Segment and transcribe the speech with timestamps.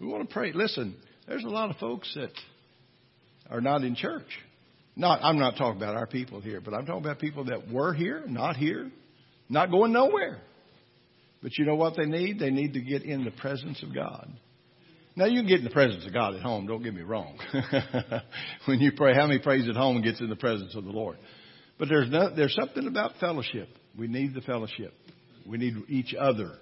[0.00, 0.52] We want to pray.
[0.52, 0.96] Listen,
[1.26, 2.30] there's a lot of folks that
[3.50, 4.26] are not in church.
[4.96, 7.94] Not, I'm not talking about our people here, but I'm talking about people that were
[7.94, 8.90] here, not here,
[9.48, 10.38] not going nowhere.
[11.42, 12.40] But you know what they need?
[12.40, 14.28] They need to get in the presence of God.
[15.14, 16.66] Now you can get in the presence of God at home.
[16.66, 17.38] Don't get me wrong.
[18.66, 21.16] when you pray, how many prays at home gets in the presence of the Lord?
[21.78, 23.68] But there's no, there's something about fellowship.
[23.96, 24.94] We need the fellowship.
[25.46, 26.52] We need each other,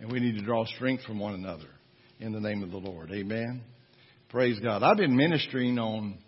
[0.00, 1.68] and we need to draw strength from one another
[2.18, 3.10] in the name of the Lord.
[3.12, 3.62] Amen.
[4.28, 4.82] Praise God.
[4.82, 6.18] I've been ministering on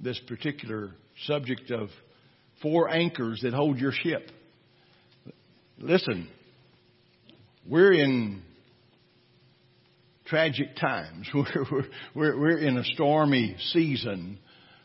[0.00, 0.92] this particular
[1.26, 1.88] subject of
[2.62, 4.30] four anchors that hold your ship.
[5.78, 6.28] Listen,
[7.66, 8.42] we're in
[10.26, 11.28] tragic times.
[11.34, 11.84] We're,
[12.14, 14.38] we're, we're in a stormy season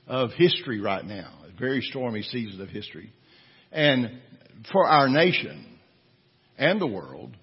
[0.07, 3.11] of history right now, a very stormy season of history.
[3.71, 4.21] And
[4.71, 5.65] for our nation
[6.57, 7.35] and the world,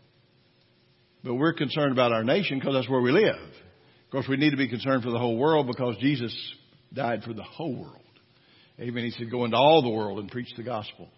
[1.23, 3.35] but we're concerned about our nation because that's where we live.
[3.35, 6.35] Of course, we need to be concerned for the whole world because Jesus
[6.93, 7.97] died for the whole world.
[8.81, 9.05] Amen.
[9.05, 11.09] He said, go into all the world and preach the gospel.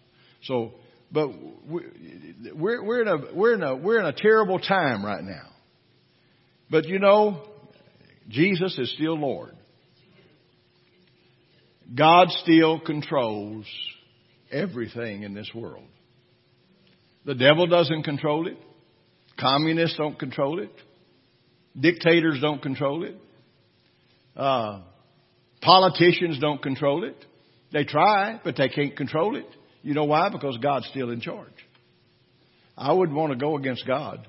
[0.43, 0.73] So,
[1.11, 1.29] but
[1.67, 5.49] we're, we're, in a, we're, in a, we're in a terrible time right now.
[6.69, 7.47] But you know,
[8.29, 9.55] Jesus is still Lord.
[11.95, 13.65] God still controls
[14.51, 15.85] everything in this world.
[17.25, 18.57] The devil doesn't control it.
[19.43, 20.71] Communists don't control it.
[21.77, 23.15] Dictators don't control it.
[24.37, 24.79] Uh,
[25.61, 27.17] politicians don't control it.
[27.73, 29.45] They try, but they can't control it.
[29.81, 30.29] You know why?
[30.29, 31.49] Because God's still in charge.
[32.77, 34.25] I wouldn't want to go against God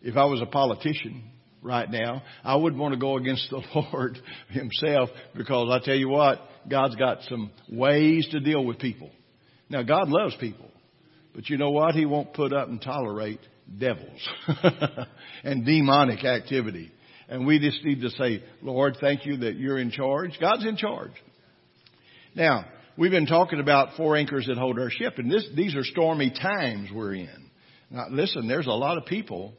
[0.00, 1.24] if I was a politician
[1.60, 2.22] right now.
[2.44, 4.16] I wouldn't want to go against the Lord
[4.50, 9.10] Himself because I tell you what, God's got some ways to deal with people.
[9.68, 10.70] Now, God loves people,
[11.34, 11.96] but you know what?
[11.96, 13.40] He won't put up and tolerate
[13.78, 14.28] devils
[15.44, 16.92] and demonic activity.
[17.28, 20.38] And we just need to say, Lord, thank you that you're in charge.
[20.40, 21.12] God's in charge.
[22.34, 25.82] Now, we've been talking about four anchors that hold our ship, and this, these are
[25.82, 27.50] stormy times we're in.
[27.90, 29.54] Now, listen, there's a lot of people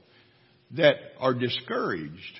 [0.72, 2.40] that are discouraged.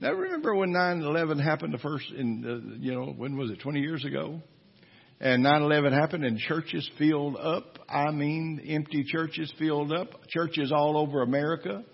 [0.00, 3.80] Now, remember when 9/11 happened the first in uh, you know when was it 20
[3.80, 4.40] years ago?
[5.20, 7.77] And 9/11 happened and churches filled up.
[7.88, 10.28] I mean, empty churches filled up.
[10.28, 11.84] Churches all over America,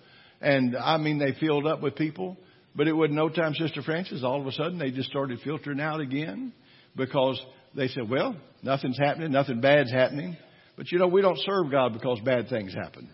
[0.40, 2.36] and I mean they filled up with people.
[2.76, 4.24] But it wasn't no time, Sister Francis.
[4.24, 6.52] All of a sudden, they just started filtering out again
[6.96, 7.40] because
[7.76, 10.36] they said, "Well, nothing's happening, nothing bad's happening."
[10.76, 13.08] But you know, we don't serve God because bad things happen.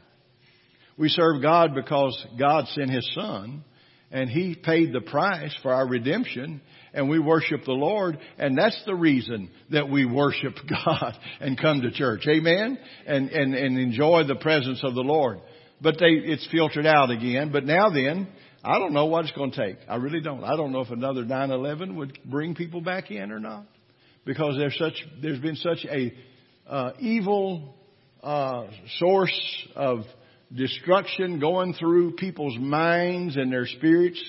[0.97, 3.63] We serve God because God sent His Son
[4.11, 6.61] and He paid the price for our redemption
[6.93, 11.83] and we worship the Lord and that's the reason that we worship God and come
[11.83, 12.27] to church.
[12.29, 12.79] Amen?
[13.07, 15.41] And, and, and enjoy the presence of the Lord.
[15.81, 17.53] But they, it's filtered out again.
[17.53, 18.29] But now then,
[18.63, 19.79] I don't know what it's going to take.
[19.89, 20.45] I really don't.
[20.45, 23.65] I don't know if another 9/11 would bring people back in or not,
[24.27, 26.13] because there's such there's been such a
[26.69, 27.75] uh, evil
[28.23, 28.67] uh,
[28.99, 30.01] source of
[30.55, 34.23] destruction going through people's minds and their spirits.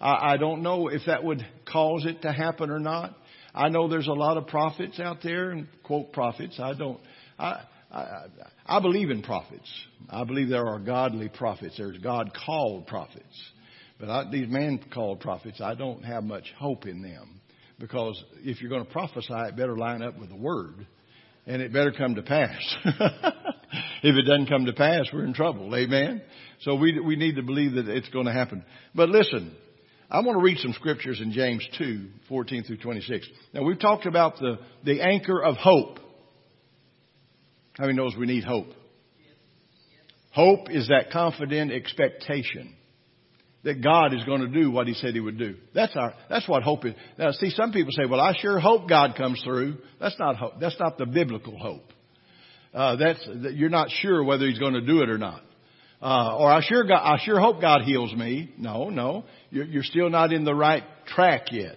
[0.00, 3.16] I, I don't know if that would cause it to happen or not.
[3.54, 6.60] I know there's a lot of prophets out there, and quote prophets.
[6.60, 7.00] I don't.
[7.38, 8.26] I, I,
[8.66, 9.68] I believe in prophets.
[10.10, 11.76] I believe there are godly prophets.
[11.78, 13.24] There's God called prophets.
[13.98, 17.40] But I, these man called prophets, I don't have much hope in them.
[17.78, 20.86] Because if you're going to prophesy, it better line up with the word.
[21.46, 22.76] And it better come to pass.
[24.02, 25.74] if it doesn't come to pass, we're in trouble.
[25.74, 26.22] Amen.
[26.62, 28.64] So we we need to believe that it's going to happen.
[28.94, 29.54] But listen,
[30.10, 33.26] I want to read some scriptures in James 2, 14 through 26.
[33.52, 35.98] Now we've talked about the, the anchor of hope.
[37.76, 38.68] How many knows we need hope?
[40.32, 42.74] Hope is that confident expectation
[43.64, 45.56] that God is going to do what He said He would do.
[45.74, 46.94] That's our, that's what hope is.
[47.18, 49.76] Now see, some people say, well, I sure hope God comes through.
[50.00, 50.54] That's not hope.
[50.60, 51.92] That's not the biblical hope
[52.78, 55.42] uh, that's that you're not sure whether He's going to do it or not.
[56.00, 58.52] Uh, or I sure, God, I sure hope God heals me.
[58.56, 61.76] No, no, you're, you're still not in the right track yet.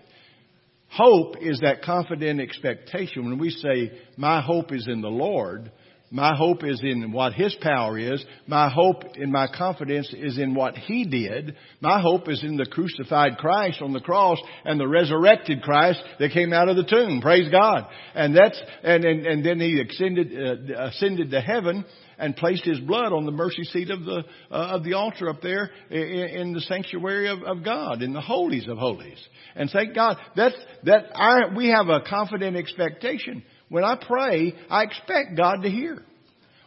[0.89, 3.25] Hope is that confident expectation.
[3.25, 5.71] When we say, my hope is in the Lord,
[6.12, 8.24] my hope is in what His power is.
[8.46, 11.56] My hope and my confidence is in what He did.
[11.80, 16.31] My hope is in the crucified Christ on the cross and the resurrected Christ that
[16.31, 17.22] came out of the tomb.
[17.22, 17.88] Praise God.
[18.13, 20.34] And that's, and, and, and then He ascended,
[20.69, 21.86] uh, ascended to heaven
[22.18, 25.42] and placed His blood on the mercy seat of the, uh, of the altar up
[25.42, 29.18] there in, in the sanctuary of, of, God, in the holies of holies.
[29.56, 35.38] And thank God, that's, that we have a confident expectation when I pray, I expect
[35.38, 36.03] God to hear.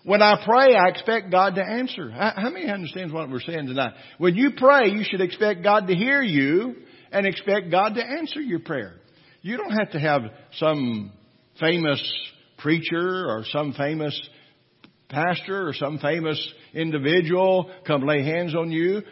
[0.05, 2.11] When I pray, I expect God to answer.
[2.11, 3.93] How many understands what we're saying tonight?
[4.17, 6.77] When you pray, you should expect God to hear you
[7.13, 8.95] and expect God to answer your prayer.
[9.43, 10.23] You don't have to have
[10.55, 11.13] some
[11.61, 12.03] famous
[12.57, 14.19] preacher or some famous
[15.11, 19.03] pastor or some famous individual come lay hands on you.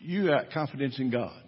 [0.00, 1.41] You got confidence in God.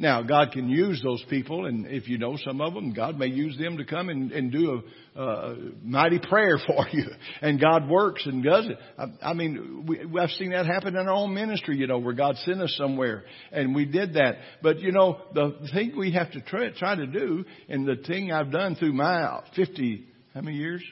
[0.00, 3.26] Now, God can use those people, and if you know some of them, God may
[3.26, 4.82] use them to come and, and do
[5.14, 7.04] a, a mighty prayer for you.
[7.42, 8.78] And God works and does it.
[8.98, 12.14] I, I mean, we, I've seen that happen in our own ministry, you know, where
[12.14, 14.36] God sent us somewhere, and we did that.
[14.62, 18.32] But you know, the thing we have to try, try to do, and the thing
[18.32, 20.82] I've done through my 50, how many years?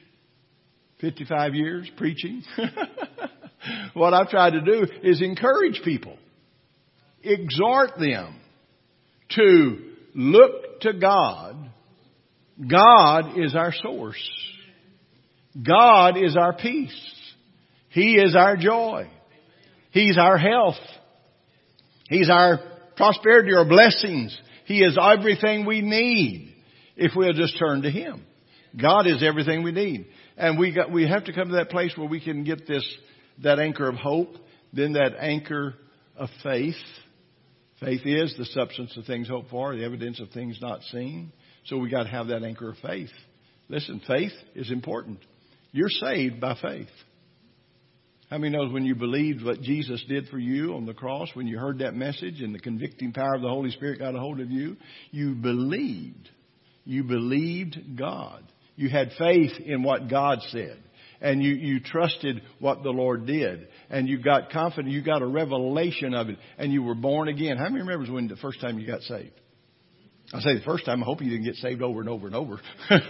[1.01, 2.43] 55 years preaching.
[3.95, 6.19] what I've tried to do is encourage people,
[7.23, 8.39] exhort them
[9.31, 9.79] to
[10.15, 11.71] look to God.
[12.71, 14.31] God is our source.
[15.61, 17.15] God is our peace.
[17.91, 19.09] He is our joy.
[19.91, 20.77] He's our health.
[22.09, 22.59] He's our
[22.97, 24.37] prosperity or blessings.
[24.67, 26.55] He is everything we need
[26.97, 28.25] if we'll just turn to Him.
[28.81, 30.07] God is everything we need.
[30.37, 32.87] And we got, we have to come to that place where we can get this,
[33.43, 34.35] that anchor of hope,
[34.73, 35.75] then that anchor
[36.17, 36.75] of faith,
[37.81, 41.33] Faith is the substance of things hoped for, the evidence of things not seen.
[41.67, 43.11] So we got to have that anchor of faith.
[43.69, 45.19] Listen, faith is important.
[45.73, 46.89] You're saved by faith.
[48.31, 51.47] How many knows when you believed what Jesus did for you on the cross, when
[51.47, 54.41] you heard that message and the convicting power of the Holy Spirit got a hold
[54.41, 54.77] of you,
[55.11, 56.29] you believed.
[56.85, 58.45] You believed God.
[58.77, 60.79] You had faith in what God said
[61.21, 63.69] and you, you trusted what the Lord did.
[63.91, 67.57] And you got confident, you got a revelation of it, and you were born again.
[67.57, 69.33] How many remembers when the first time you got saved?
[70.33, 72.37] I say the first time, I hope you didn't get saved over and over and
[72.37, 72.61] over.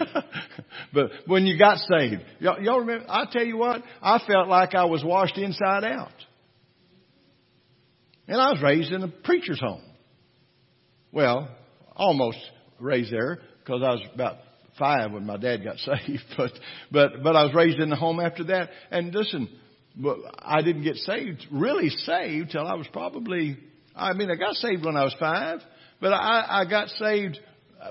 [0.95, 4.75] but when you got saved, y'all, y'all remember, I tell you what, I felt like
[4.75, 6.13] I was washed inside out.
[8.29, 9.83] And I was raised in a preacher's home.
[11.11, 11.49] Well,
[11.97, 12.39] almost
[12.79, 14.37] raised there because I was about
[14.79, 16.53] five when my dad got saved, but
[16.91, 18.71] but but I was raised in the home after that.
[18.91, 19.49] And listen,
[19.97, 23.59] but I didn't get saved, really saved, till I was probably.
[23.97, 25.59] I mean, I got saved when I was five,
[26.01, 27.39] but I, I got saved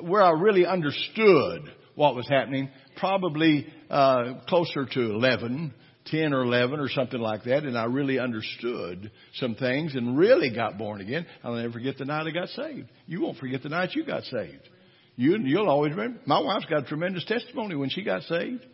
[0.02, 1.64] where I really understood
[1.96, 5.74] what was happening, probably uh, closer to eleven.
[6.10, 10.50] 10 or 11 or something like that, and I really understood some things and really
[10.56, 11.26] got born again.
[11.44, 12.88] I'll never forget the night I got saved.
[13.08, 14.70] You won't forget the night you got saved.
[15.18, 16.20] You, you'll always remember.
[16.26, 18.66] My wife's got a tremendous testimony when she got saved.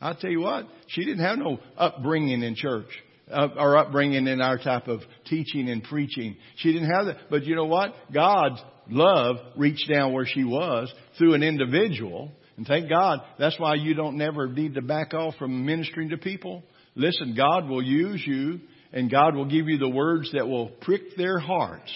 [0.00, 2.88] I tell you what, she didn't have no upbringing in church
[3.30, 6.36] uh, or upbringing in our type of teaching and preaching.
[6.56, 7.16] She didn't have that.
[7.30, 7.94] But you know what?
[8.14, 12.30] God's love reached down where she was through an individual.
[12.56, 16.16] And thank God, that's why you don't never need to back off from ministering to
[16.16, 16.62] people.
[16.94, 18.60] Listen, God will use you
[18.92, 21.92] and God will give you the words that will prick their hearts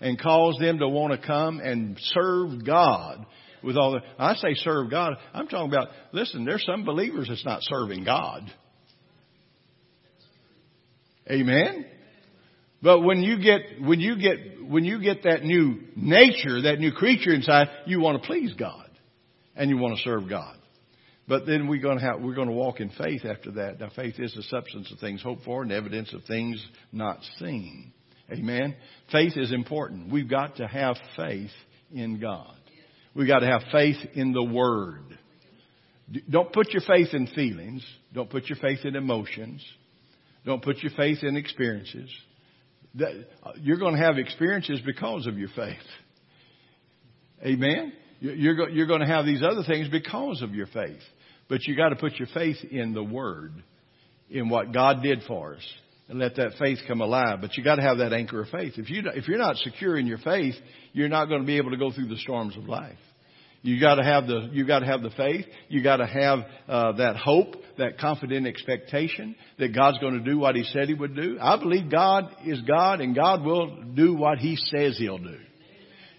[0.00, 3.26] and cause them to want to come and serve God
[3.62, 5.14] with all the, I say serve God.
[5.34, 8.50] I'm talking about, listen, there's some believers that's not serving God.
[11.30, 11.86] Amen?
[12.82, 16.92] But when you get, when you get, when you get that new nature, that new
[16.92, 18.86] creature inside, you want to please God.
[19.54, 20.56] And you want to serve God.
[21.28, 23.78] But then we're going to have, we're going to walk in faith after that.
[23.78, 27.92] Now faith is the substance of things hoped for and evidence of things not seen.
[28.32, 28.76] Amen.
[29.10, 30.12] Faith is important.
[30.12, 31.50] We've got to have faith
[31.92, 32.54] in God.
[33.14, 35.18] We've got to have faith in the Word.
[36.28, 37.84] Don't put your faith in feelings.
[38.12, 39.64] Don't put your faith in emotions.
[40.44, 42.10] Don't put your faith in experiences.
[42.98, 45.76] Uh, you're going to have experiences because of your faith.
[47.44, 47.92] Amen?
[48.20, 51.00] You're going to have these other things because of your faith.
[51.48, 53.52] But you've got to put your faith in the Word,
[54.28, 55.66] in what God did for us
[56.10, 57.38] and let that faith come alive.
[57.40, 58.74] But you got to have that anchor of faith.
[58.76, 60.54] If you if you're not secure in your faith,
[60.92, 62.98] you're not going to be able to go through the storms of life.
[63.62, 65.46] You got to have the you got to have the faith.
[65.68, 70.38] You got to have uh, that hope, that confident expectation that God's going to do
[70.38, 71.38] what He said He would do.
[71.40, 75.38] I believe God is God, and God will do what He says He'll do.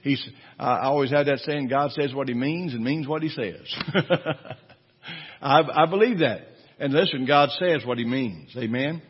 [0.04, 0.26] He's
[0.58, 3.76] I always had that saying: God says what He means and means what He says.
[5.42, 6.42] I, I believe that.
[6.80, 8.56] And listen, God says what He means.
[8.56, 9.02] Amen.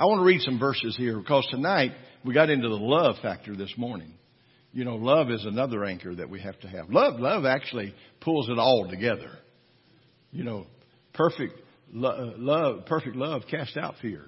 [0.00, 1.92] I want to read some verses here because tonight
[2.24, 4.14] we got into the love factor this morning.
[4.72, 6.88] You know, love is another anchor that we have to have.
[6.88, 9.28] Love, love actually pulls it all together.
[10.32, 10.66] You know,
[11.12, 11.52] perfect
[11.92, 14.24] lo- uh, love, perfect love casts out fear.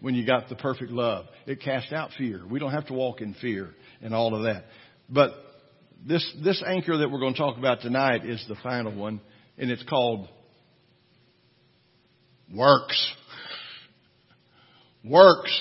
[0.00, 2.42] When you got the perfect love, it casts out fear.
[2.44, 3.70] We don't have to walk in fear
[4.02, 4.64] and all of that.
[5.08, 5.34] But
[6.04, 9.20] this this anchor that we're going to talk about tonight is the final one,
[9.56, 10.28] and it's called
[12.52, 13.14] Works.
[15.04, 15.52] Works.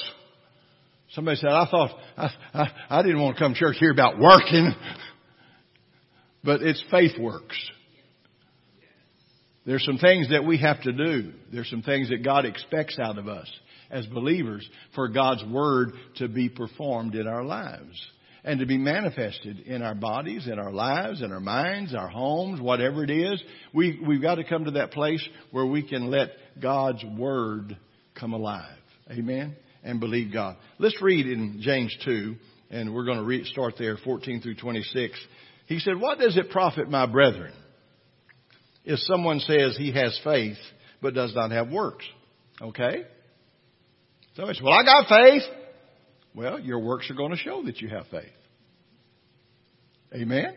[1.11, 4.19] Somebody said, I thought, I, I, I didn't want to come to church here about
[4.19, 4.73] working.
[6.43, 7.57] But it's faith works.
[9.65, 11.31] There's some things that we have to do.
[11.51, 13.49] There's some things that God expects out of us
[13.89, 18.01] as believers for God's Word to be performed in our lives
[18.43, 22.59] and to be manifested in our bodies, in our lives, in our minds, our homes,
[22.59, 23.41] whatever it is.
[23.73, 26.31] We, we've got to come to that place where we can let
[26.61, 27.77] God's Word
[28.19, 28.75] come alive.
[29.11, 29.55] Amen?
[29.83, 30.57] And believe God.
[30.79, 32.35] Let's read in James 2,
[32.71, 35.19] and we're going to read, start there, 14 through 26.
[35.65, 37.53] He said, What does it profit, my brethren,
[38.85, 40.57] if someone says he has faith
[41.01, 42.05] but does not have works?
[42.61, 43.03] Okay?
[44.35, 45.43] So he said, Well, I got faith.
[46.35, 48.31] Well, your works are going to show that you have faith.
[50.13, 50.55] Amen?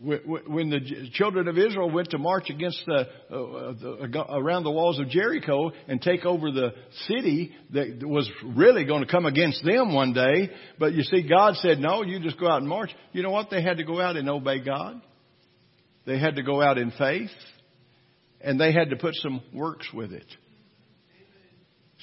[0.00, 5.00] When the children of Israel went to march against the, uh, the, around the walls
[5.00, 6.70] of Jericho and take over the
[7.08, 11.56] city that was really going to come against them one day, but you see, God
[11.56, 13.50] said, "No, you just go out and march." You know what?
[13.50, 15.00] They had to go out and obey God.
[16.06, 17.30] They had to go out in faith,
[18.40, 20.26] and they had to put some works with it.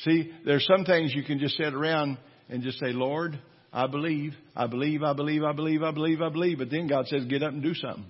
[0.04, 2.18] See, there's some things you can just sit around
[2.50, 3.40] and just say, Lord,
[3.75, 6.58] I believe, I believe, I believe, I believe, I believe, I believe.
[6.60, 8.05] But then God says, get up and do something.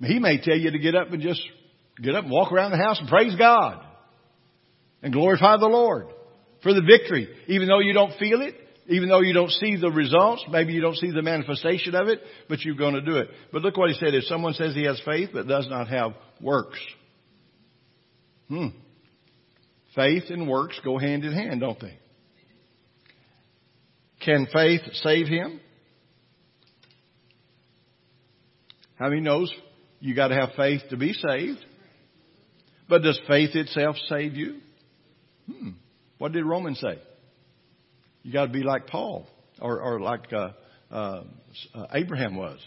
[0.00, 1.42] He may tell you to get up and just
[2.00, 3.84] get up and walk around the house and praise God
[5.02, 6.06] and glorify the Lord
[6.62, 7.28] for the victory.
[7.48, 8.54] Even though you don't feel it,
[8.86, 12.20] even though you don't see the results, maybe you don't see the manifestation of it,
[12.48, 13.30] but you're going to do it.
[13.52, 14.14] But look what he said.
[14.14, 16.78] If someone says he has faith but does not have works,
[18.46, 18.68] hmm.
[19.96, 21.98] Faith and works go hand in hand, don't they?
[24.24, 25.60] Can faith save him?
[28.96, 29.52] How many knows
[30.00, 31.64] you got to have faith to be saved?
[32.88, 34.60] But does faith itself save you?
[35.50, 35.70] Hmm.
[36.18, 36.98] What did Romans say?
[38.22, 39.26] You got to be like Paul
[39.60, 40.50] or, or like uh,
[40.90, 41.24] uh,
[41.92, 42.60] Abraham was.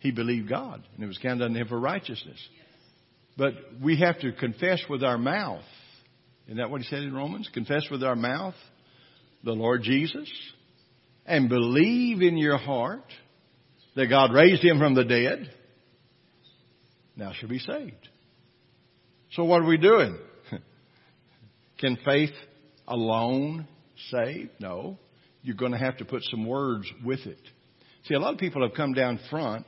[0.00, 2.38] He believed God, and it was counted unto him for righteousness.
[3.36, 5.64] But we have to confess with our mouth
[6.50, 7.48] isn't that what he said in Romans?
[7.54, 8.56] Confess with our mouth
[9.44, 10.28] the Lord Jesus
[11.26, 13.04] and believe in your heart
[13.96, 15.50] that God raised him from the dead.
[17.16, 18.08] Now shall be saved.
[19.32, 20.18] So what are we doing?
[21.78, 22.34] Can faith
[22.86, 23.66] alone
[24.10, 24.50] save?
[24.58, 24.98] No.
[25.42, 27.40] You're going to have to put some words with it.
[28.04, 29.66] See, a lot of people have come down front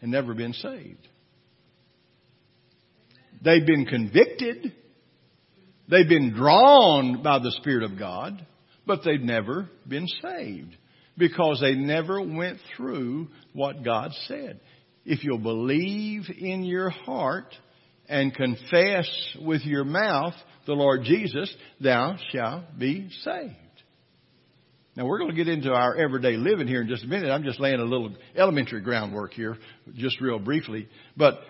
[0.00, 1.08] and never been saved.
[3.42, 4.72] They've been convicted
[5.88, 8.44] They've been drawn by the Spirit of God,
[8.86, 10.76] but they've never been saved
[11.16, 14.60] because they never went through what God said.
[15.04, 17.54] If you'll believe in your heart
[18.08, 19.08] and confess
[19.40, 20.34] with your mouth
[20.66, 23.54] the Lord Jesus, thou shalt be saved.
[24.96, 27.30] Now we're going to get into our everyday living here in just a minute.
[27.30, 29.56] I'm just laying a little elementary groundwork here,
[29.96, 30.88] just real briefly.
[31.16, 31.40] But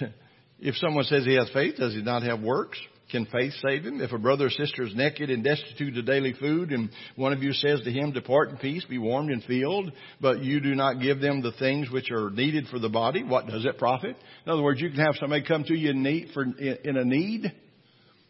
[0.62, 2.78] If someone says he has faith, does he not have works?
[3.12, 4.00] Can faith save him?
[4.00, 7.42] If a brother or sister is naked and destitute of daily food, and one of
[7.42, 10.94] you says to him, Depart in peace, be warmed and filled, but you do not
[10.94, 14.16] give them the things which are needed for the body, what does it profit?
[14.46, 17.04] In other words, you can have somebody come to you in need for in a
[17.04, 17.52] need.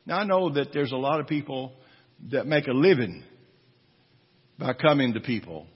[0.04, 1.74] Now I know that there's a lot of people
[2.32, 3.22] that make a living
[4.58, 5.68] by coming to people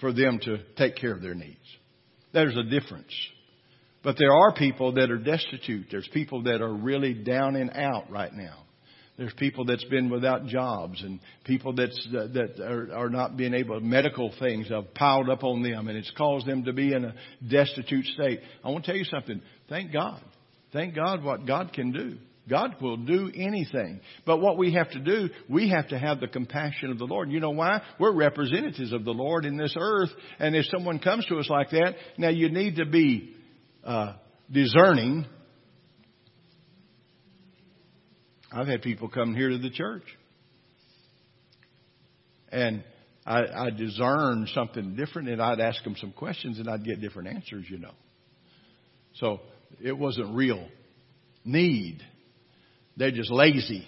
[0.00, 1.56] for them to take care of their needs.
[2.34, 3.14] There's a difference.
[4.04, 5.86] But there are people that are destitute.
[5.90, 8.58] There's people that are really down and out right now.
[9.16, 13.54] There's people that's been without jobs and people that's, uh, that are, are not being
[13.54, 17.04] able, medical things have piled up on them and it's caused them to be in
[17.04, 17.14] a
[17.48, 18.40] destitute state.
[18.64, 19.40] I want to tell you something.
[19.68, 20.20] Thank God.
[20.72, 22.18] Thank God what God can do.
[22.50, 24.00] God will do anything.
[24.26, 27.30] But what we have to do, we have to have the compassion of the Lord.
[27.30, 27.80] You know why?
[27.98, 30.10] We're representatives of the Lord in this earth.
[30.38, 33.34] And if someone comes to us like that, now you need to be
[33.84, 34.14] uh,
[34.50, 35.26] discerning.
[38.52, 40.04] I've had people come here to the church,
[42.50, 42.84] and
[43.26, 47.28] I, I discern something different, and I'd ask them some questions, and I'd get different
[47.28, 47.64] answers.
[47.68, 47.94] You know,
[49.14, 49.40] so
[49.82, 50.66] it wasn't real
[51.44, 52.00] need.
[52.96, 53.86] They're just lazy.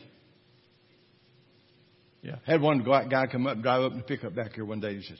[2.22, 4.96] Yeah, had one guy come up, drive up in the pickup back here one day.
[4.96, 5.18] He says,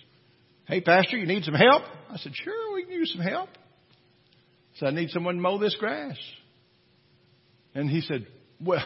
[0.66, 3.48] "Hey, pastor, you need some help?" I said, "Sure, we can use some help."
[4.78, 6.16] Said, I need someone to mow this grass.
[7.74, 8.26] And he said,
[8.60, 8.84] well,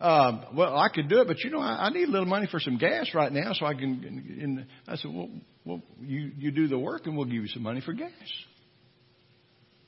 [0.00, 2.48] um, well, I could do it, but you know, I, I need a little money
[2.50, 4.38] for some gas right now, so I can.
[4.40, 5.30] And I said, well,
[5.64, 8.10] well, you you do the work, and we'll give you some money for gas.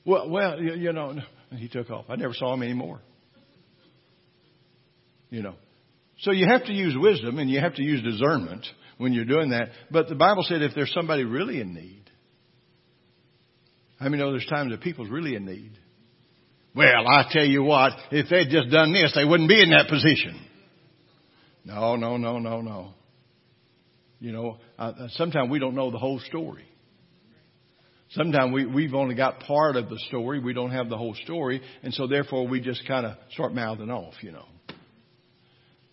[0.05, 1.09] Well, well, you, you know,
[1.51, 2.05] and he took off.
[2.09, 3.01] I never saw him anymore.
[5.29, 5.55] You know.
[6.21, 8.65] So you have to use wisdom and you have to use discernment
[8.97, 9.69] when you're doing that.
[9.91, 12.06] But the Bible said if there's somebody really in need,
[13.99, 15.71] I mean, know there's times that people's really in need.
[16.75, 19.87] Well, I tell you what, if they'd just done this, they wouldn't be in that
[19.89, 20.39] position.
[21.65, 22.93] No, no, no, no, no.
[24.19, 26.65] You know, uh, sometimes we don't know the whole story.
[28.11, 30.39] Sometimes we, we've only got part of the story.
[30.39, 31.61] We don't have the whole story.
[31.83, 34.45] And so therefore we just kind of start mouthing off, you know.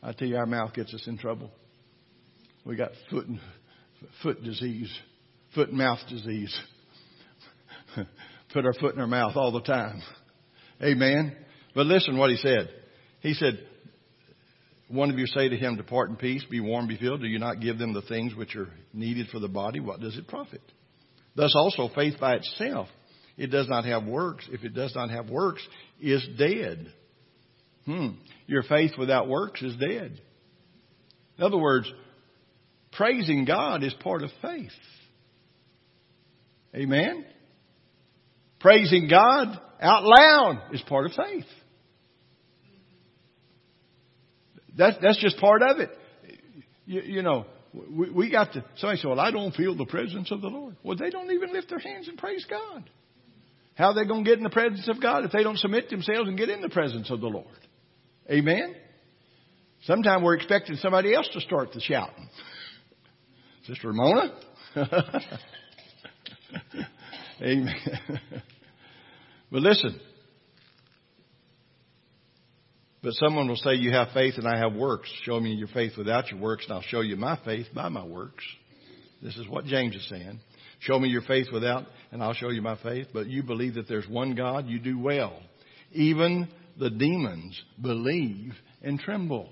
[0.03, 1.51] I tell you, our mouth gets us in trouble.
[2.65, 3.41] We got foot and
[4.23, 4.95] foot disease,
[5.55, 6.57] foot and mouth disease.
[8.53, 10.03] Put our foot in our mouth all the time.
[10.83, 11.37] Amen.
[11.75, 12.69] But listen what he said.
[13.21, 13.59] He said,
[14.89, 17.21] one of you say to him, depart in peace, be warm, be filled.
[17.21, 19.81] Do you not give them the things which are needed for the body?
[19.81, 20.61] What does it profit?
[21.35, 22.89] Thus also faith by itself,
[23.37, 24.47] it does not have works.
[24.53, 25.67] If it does not have works,
[26.01, 26.93] is dead.
[27.87, 28.09] Hmm.
[28.47, 30.21] Your faith without works is dead.
[31.39, 31.91] In other words,
[32.93, 34.71] praising God is part of faith.
[36.75, 37.25] Amen?
[38.65, 41.45] Praising God out loud is part of faith.
[44.79, 45.91] That, that's just part of it.
[46.87, 47.45] You, you know,
[47.75, 50.77] we, we got to, somebody said, well, I don't feel the presence of the Lord.
[50.83, 52.89] Well, they don't even lift their hands and praise God.
[53.75, 55.91] How are they going to get in the presence of God if they don't submit
[55.91, 57.47] themselves and get in the presence of the Lord?
[58.31, 58.75] Amen?
[59.83, 62.31] Sometimes we're expecting somebody else to start the shouting.
[63.67, 64.33] Sister Ramona?
[67.43, 67.75] Amen.
[69.51, 70.01] but listen.
[73.03, 75.11] But someone will say, You have faith and I have works.
[75.25, 78.05] Show me your faith without your works, and I'll show you my faith by my
[78.05, 78.45] works.
[79.23, 80.41] This is what James is saying.
[80.81, 83.09] Show me your faith without, and I'll show you my faith.
[83.13, 85.39] But you believe that there's one God, you do well.
[85.93, 86.49] Even
[86.79, 89.51] the demons believe and tremble.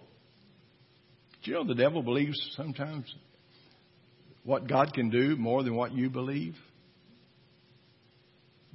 [1.42, 3.12] Do you know the devil believes sometimes
[4.44, 6.54] what God can do more than what you believe?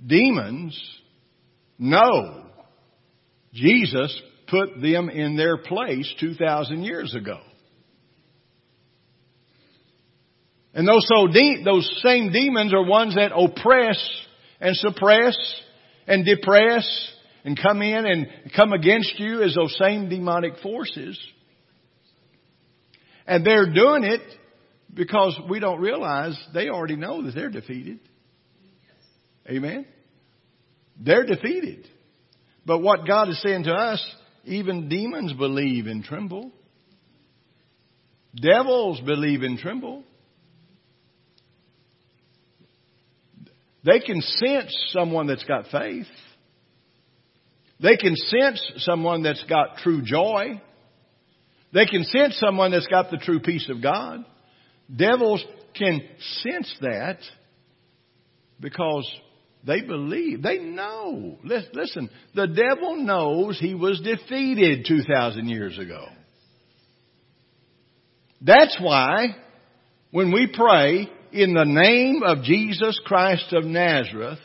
[0.06, 0.80] Demons
[1.78, 2.44] know
[3.54, 7.40] Jesus put them in their place 2,000 years ago.
[10.74, 13.98] And those, so de- those same demons are ones that oppress
[14.60, 15.36] and suppress
[16.06, 16.88] and depress
[17.44, 21.20] and come in and come against you as those same demonic forces.
[23.26, 24.22] And they're doing it
[24.94, 28.00] because we don't realize they already know that they're defeated.
[29.50, 29.86] Amen?
[30.99, 31.88] They're defeated.
[32.65, 34.15] But what God is saying to us
[34.47, 36.51] even demons believe and tremble.
[38.33, 40.03] Devils believe and tremble.
[43.83, 46.07] They can sense someone that's got faith.
[47.79, 50.62] They can sense someone that's got true joy.
[51.73, 54.25] They can sense someone that's got the true peace of God.
[54.93, 55.43] Devils
[55.75, 56.01] can
[56.41, 57.19] sense that
[58.60, 59.10] because
[59.67, 60.41] they believe.
[60.41, 61.38] They know.
[61.43, 66.06] Listen, the devil knows he was defeated 2,000 years ago.
[68.39, 69.36] That's why
[70.12, 74.39] when we pray in the name of Jesus Christ of Nazareth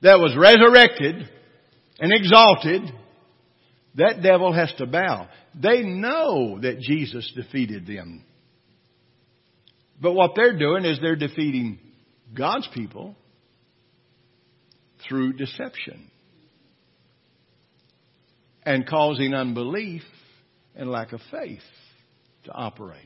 [0.00, 1.28] that was resurrected
[2.00, 2.82] and exalted,
[3.94, 5.28] that devil has to bow.
[5.54, 8.24] They know that Jesus defeated them.
[10.00, 11.78] But what they're doing is they're defeating
[12.34, 13.14] God's people
[15.08, 16.10] through deception
[18.64, 20.02] and causing unbelief
[20.74, 21.60] and lack of faith
[22.44, 22.98] to operate.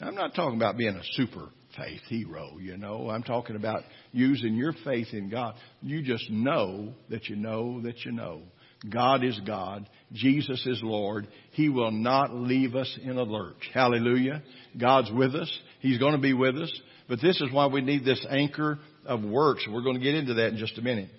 [0.00, 3.10] Now, I'm not talking about being a super faith hero, you know.
[3.10, 5.54] I'm talking about using your faith in God.
[5.80, 8.42] You just know that you know that you know.
[8.90, 9.88] God is God.
[10.12, 11.28] Jesus is Lord.
[11.52, 13.70] He will not leave us in a lurch.
[13.72, 14.42] Hallelujah.
[14.78, 15.50] God's with us.
[15.80, 16.80] He's going to be with us.
[17.08, 19.66] But this is why we need this anchor of works.
[19.70, 21.10] We're going to get into that in just a minute.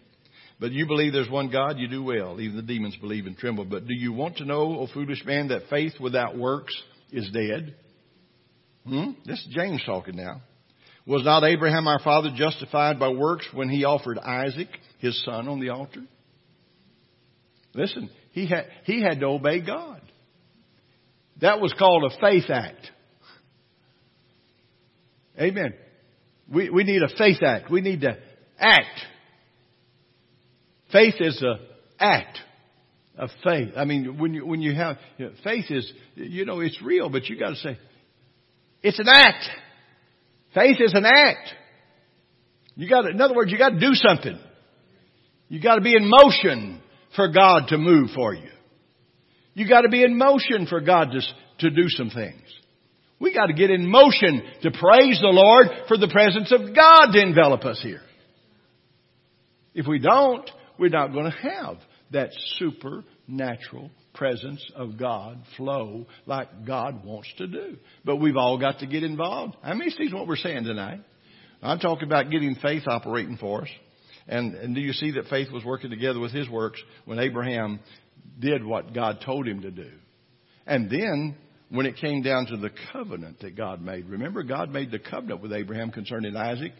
[0.60, 2.42] But you believe there's one God, you do well.
[2.42, 3.66] Even the demons believe and tremble.
[3.66, 6.76] But do you want to know, O foolish man, that faith without works
[7.12, 7.76] is dead?
[8.86, 9.12] Hmm?
[9.26, 10.42] This is James talking now.
[11.06, 14.68] Was not Abraham our father justified by works when he offered Isaac,
[15.00, 16.02] his son, on the altar?
[17.74, 20.02] Listen, he had, he had to obey God.
[21.40, 22.92] That was called a faith act.
[25.40, 25.74] Amen.
[26.54, 27.70] We, we need a faith act.
[27.70, 28.18] We need to
[28.58, 29.00] act.
[30.92, 31.56] Faith is a
[32.00, 32.40] act
[33.18, 33.70] of faith.
[33.76, 37.10] I mean, when you, when you have, you know, faith is, you know, it's real,
[37.10, 37.78] but you gotta say,
[38.82, 39.44] it's an act.
[40.54, 41.50] Faith is an act.
[42.76, 44.40] You gotta, in other words, you gotta do something.
[45.50, 46.82] You gotta be in motion
[47.16, 48.50] for God to move for you.
[49.58, 51.22] You got to be in motion for God to,
[51.68, 52.44] to do some things.
[53.20, 57.12] We got to get in motion to praise the Lord for the presence of God
[57.12, 58.02] to envelop us here.
[59.74, 61.78] If we don't, we're not going to have
[62.12, 67.78] that supernatural presence of God flow like God wants to do.
[68.04, 69.56] But we've all got to get involved.
[69.62, 71.02] How many sees what we're saying tonight?
[71.62, 73.70] I'm talking about getting faith operating for us.
[74.28, 77.80] And, and do you see that faith was working together with his works when Abraham
[78.40, 79.90] did what God told him to do?
[80.66, 81.38] And then
[81.70, 85.42] when it came down to the covenant that God made, remember God made the covenant
[85.42, 86.72] with Abraham concerning Isaac,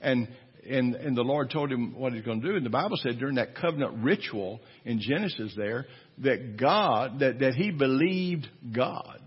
[0.00, 0.28] and
[0.68, 2.56] and and the Lord told him what He's going to do.
[2.56, 5.86] And the Bible said during that covenant ritual in Genesis there
[6.18, 9.20] that God that that he believed God.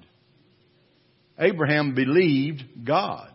[1.37, 3.31] Abraham believed God.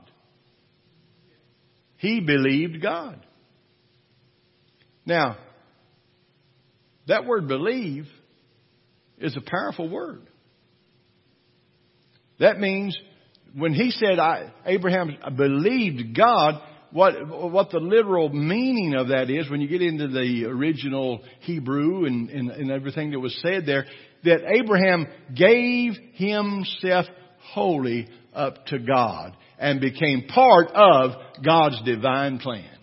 [1.96, 3.24] He believed God.
[5.04, 5.36] Now,
[7.08, 8.06] that word believe
[9.18, 10.27] is a powerful word.
[12.38, 12.96] That means
[13.56, 19.50] when he said I, Abraham believed God, what, what the literal meaning of that is
[19.50, 23.86] when you get into the original Hebrew and, and, and everything that was said there,
[24.24, 27.06] that Abraham gave himself
[27.52, 31.12] wholly up to God and became part of
[31.44, 32.78] God's divine plan.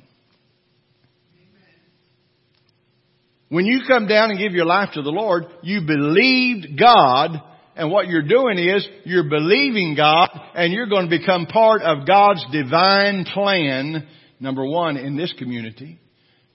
[3.49, 7.41] When you come down and give your life to the Lord, you believed God,
[7.75, 12.07] and what you're doing is you're believing God, and you're going to become part of
[12.07, 14.07] God's divine plan,
[14.39, 15.99] number one, in this community,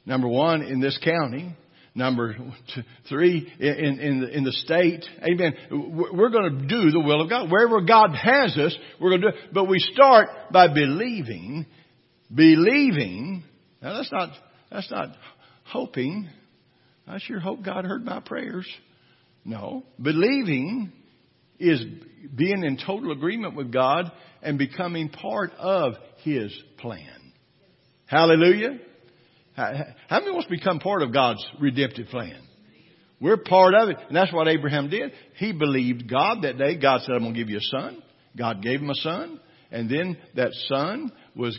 [0.06, 1.54] number one, in this county,
[1.94, 2.34] number
[2.74, 5.04] two, three in, in, in the state.
[5.22, 5.54] Amen.
[5.70, 7.50] We're going to do the will of God.
[7.50, 9.52] Wherever God has us, we're going to do it.
[9.52, 11.66] But we start by believing,
[12.34, 13.42] believing.
[13.82, 14.30] Now that's not,
[14.70, 15.08] that's not
[15.64, 16.28] hoping.
[17.06, 18.66] I sure hope God heard my prayers.
[19.44, 19.84] No.
[20.00, 20.92] Believing
[21.60, 21.84] is
[22.34, 24.10] being in total agreement with God
[24.42, 27.32] and becoming part of His plan.
[28.06, 28.78] Hallelujah.
[29.54, 32.42] How many wants to become part of God's redemptive plan?
[33.20, 33.98] We're part of it.
[34.08, 35.12] And that's what Abraham did.
[35.36, 36.76] He believed God that day.
[36.76, 38.02] God said, I'm going to give you a son.
[38.36, 39.40] God gave him a son.
[39.70, 41.58] And then that son was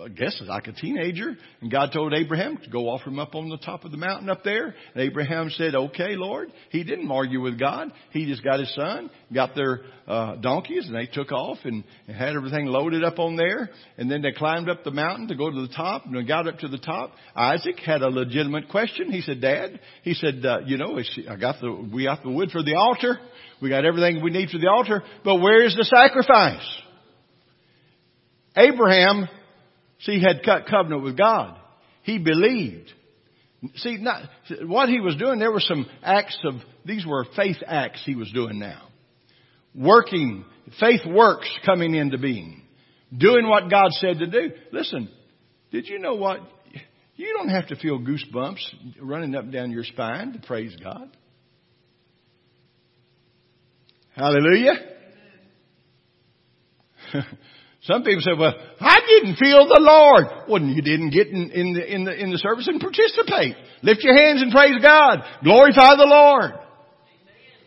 [0.00, 3.50] I guess like a teenager, and God told Abraham to go offer him up on
[3.50, 4.74] the top of the mountain up there.
[4.94, 7.92] And Abraham said, "Okay, Lord." He didn't argue with God.
[8.10, 12.16] He just got his son, got their uh, donkeys, and they took off and, and
[12.16, 13.68] had everything loaded up on there.
[13.98, 16.06] And then they climbed up the mountain to go to the top.
[16.06, 19.12] And they got up to the top, Isaac had a legitimate question.
[19.12, 22.50] He said, "Dad," he said, uh, "You know, I got the we got the wood
[22.50, 23.18] for the altar.
[23.60, 26.66] We got everything we need for the altar, but where is the sacrifice?"
[28.56, 29.28] Abraham
[30.02, 31.58] See, he had cut covenant with God.
[32.02, 32.92] He believed.
[33.76, 34.22] See, not,
[34.62, 38.30] what he was doing, there were some acts of, these were faith acts he was
[38.32, 38.88] doing now.
[39.74, 40.44] Working,
[40.80, 42.62] faith works coming into being.
[43.16, 44.50] Doing what God said to do.
[44.72, 45.08] Listen,
[45.70, 46.40] did you know what?
[47.14, 51.16] You don't have to feel goosebumps running up down your spine to praise God.
[54.16, 54.74] Hallelujah.
[57.82, 60.48] Some people say, well, I didn't feel the Lord.
[60.48, 63.56] Well, you didn't get in, in, the, in, the, in the service and participate.
[63.82, 65.24] Lift your hands and praise God.
[65.42, 66.52] Glorify the Lord.
[66.52, 66.62] Amen.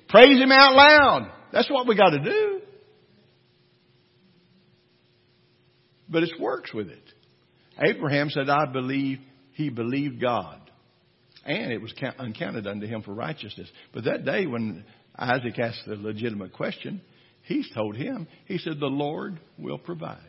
[0.08, 1.32] Praise Him out loud.
[1.52, 2.62] That's what we gotta do.
[6.08, 7.04] But it works with it.
[7.84, 9.20] Abraham said, I believe,
[9.54, 10.62] he believed God.
[11.46, 13.70] And it was uncounted unto him for righteousness.
[13.94, 14.86] But that day when
[15.18, 17.02] Isaac asked the legitimate question,
[17.48, 20.20] He's told him, he said, the Lord will provide.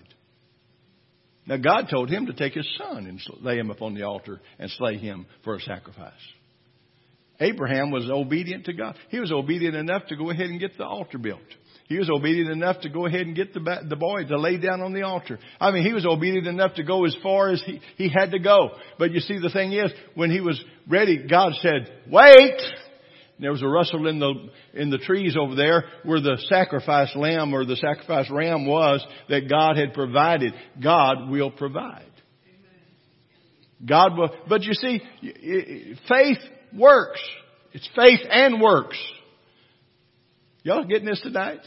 [1.47, 4.71] Now God told him to take his son and lay him upon the altar and
[4.73, 6.13] slay him for a sacrifice.
[7.39, 8.97] Abraham was obedient to God.
[9.11, 11.41] He was obedient enough to go ahead and get the altar built.
[11.89, 14.81] He was obedient enough to go ahead and get the, the boy to lay down
[14.81, 15.39] on the altar.
[15.61, 18.41] I mean, he was obedient enough to go as far as he, he had to
[18.41, 18.71] go.
[18.99, 22.61] But you see, the thing is, when he was ready, God said, wait!
[23.38, 24.35] There was a rustle in the,
[24.72, 29.49] in the trees over there where the sacrifice lamb or the sacrifice ram was that
[29.51, 30.55] God had provided.
[30.83, 32.11] God will provide.
[33.85, 35.03] God will, but you see,
[36.09, 36.38] faith
[36.75, 37.20] works.
[37.72, 38.99] It's faith and works.
[40.62, 41.61] Y'all getting this tonight?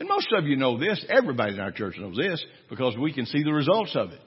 [0.00, 1.04] And most of you know this.
[1.08, 4.20] Everybody in our church knows this because we can see the results of it.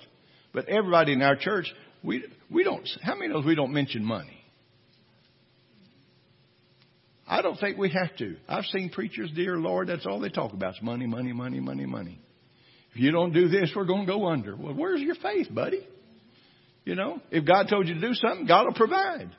[0.54, 1.67] But everybody in our church
[2.06, 4.41] we, we don't, how many knows we don't mention money?
[7.28, 8.36] I don't think we have to.
[8.48, 11.86] I've seen preachers, dear Lord, that's all they talk about is money, money, money, money,
[11.86, 12.20] money.
[12.94, 14.56] If you don't do this, we're going to go under.
[14.56, 15.86] Well, where's your faith, buddy?
[16.86, 19.32] You know, if God told you to do something, God will provide.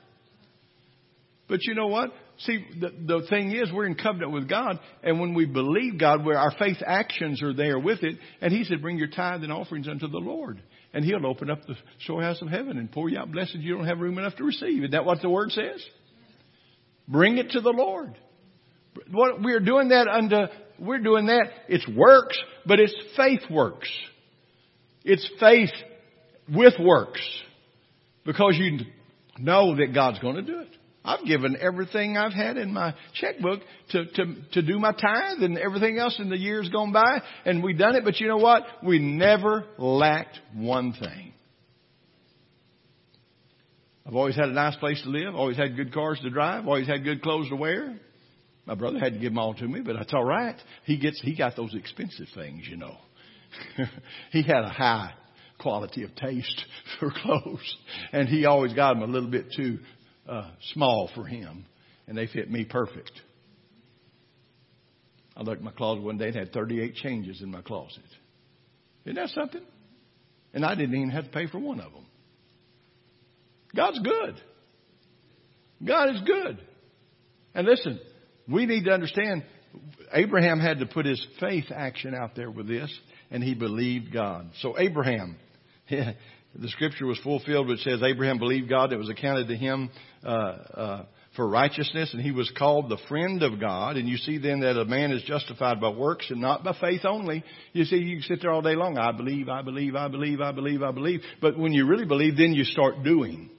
[1.47, 2.11] But you know what?
[2.39, 6.25] See, the, the thing is, we're in covenant with God, and when we believe God,
[6.25, 9.51] where our faith actions are there with it, and He said, bring your tithe and
[9.51, 10.61] offerings unto the Lord.
[10.93, 13.87] And He'll open up the storehouse of heaven and pour you out blessings you don't
[13.87, 14.79] have room enough to receive.
[14.83, 15.83] Isn't that what the Word says?
[17.07, 18.17] Bring it to the Lord.
[19.11, 21.45] What we're doing that under, we're doing that.
[21.67, 23.89] It's works, but it's faith works.
[25.03, 25.71] It's faith
[26.49, 27.21] with works.
[28.25, 28.79] Because you
[29.37, 30.75] know that God's going to do it.
[31.07, 35.57] I've given everything I've had in my checkbook to, to, to do my tithe and
[35.57, 38.63] everything else in the years gone by, and we've done it, but you know what?
[38.83, 41.31] We never lacked one thing.
[44.05, 46.87] I've always had a nice place to live, always had good cars to drive, always
[46.87, 47.97] had good clothes to wear.
[48.65, 50.57] My brother had to give them all to me, but that's all right.
[50.83, 52.97] He gets he got those expensive things, you know.
[54.31, 55.13] he had a high
[55.57, 56.65] quality of taste
[56.99, 57.77] for clothes,
[58.11, 59.79] and he always got them a little bit too
[60.27, 61.65] uh, small for him,
[62.07, 63.11] and they fit me perfect.
[65.35, 68.03] I looked in my closet one day and had 38 changes in my closet.
[69.05, 69.61] Isn't that something?
[70.53, 72.05] And I didn't even have to pay for one of them.
[73.75, 74.41] God's good.
[75.85, 76.59] God is good.
[77.53, 77.99] And listen,
[78.47, 79.43] we need to understand
[80.11, 82.91] Abraham had to put his faith action out there with this,
[83.29, 84.49] and he believed God.
[84.61, 85.37] So Abraham,
[86.59, 88.91] the scripture was fulfilled which says Abraham believed God.
[88.93, 89.89] It was accounted to him
[90.23, 93.95] uh, uh, for righteousness, and he was called the friend of God.
[93.95, 97.05] And you see then that a man is justified by works and not by faith
[97.05, 97.43] only.
[97.73, 98.97] You see, you sit there all day long.
[98.97, 101.21] I believe, I believe, I believe, I believe, I believe.
[101.41, 103.51] But when you really believe, then you start doing.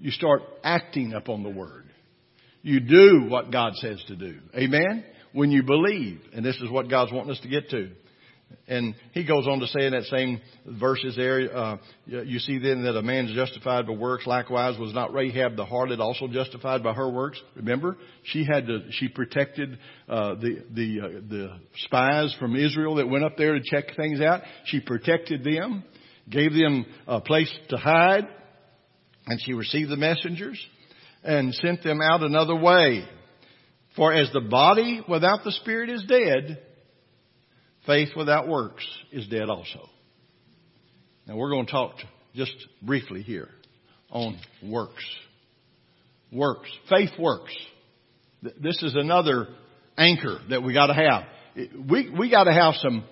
[0.00, 1.84] You start acting upon the word.
[2.62, 4.38] You do what God says to do.
[4.54, 5.04] Amen?
[5.32, 6.20] When you believe.
[6.32, 7.90] And this is what God's wanting us to get to.
[8.66, 11.76] And he goes on to say in that same verses there, uh,
[12.06, 14.26] you see then that a man justified by works.
[14.26, 17.38] Likewise, was not Rahab the harlot also justified by her works?
[17.56, 19.78] Remember, she had to, she protected
[20.08, 24.20] uh, the the uh, the spies from Israel that went up there to check things
[24.20, 24.40] out.
[24.66, 25.84] She protected them,
[26.30, 28.26] gave them a place to hide,
[29.26, 30.58] and she received the messengers
[31.22, 33.04] and sent them out another way.
[33.96, 36.62] For as the body without the spirit is dead,
[37.86, 39.88] Faith without works is dead also.
[41.26, 41.96] Now we're going to talk
[42.34, 43.48] just briefly here
[44.10, 45.04] on works.
[46.32, 46.70] Works.
[46.88, 47.54] Faith works.
[48.42, 49.48] This is another
[49.96, 51.24] anchor that we got to have.
[51.88, 53.04] We, we got to have some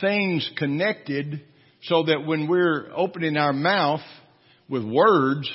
[0.00, 1.42] things connected
[1.82, 4.00] so that when we're opening our mouth
[4.68, 5.50] with words,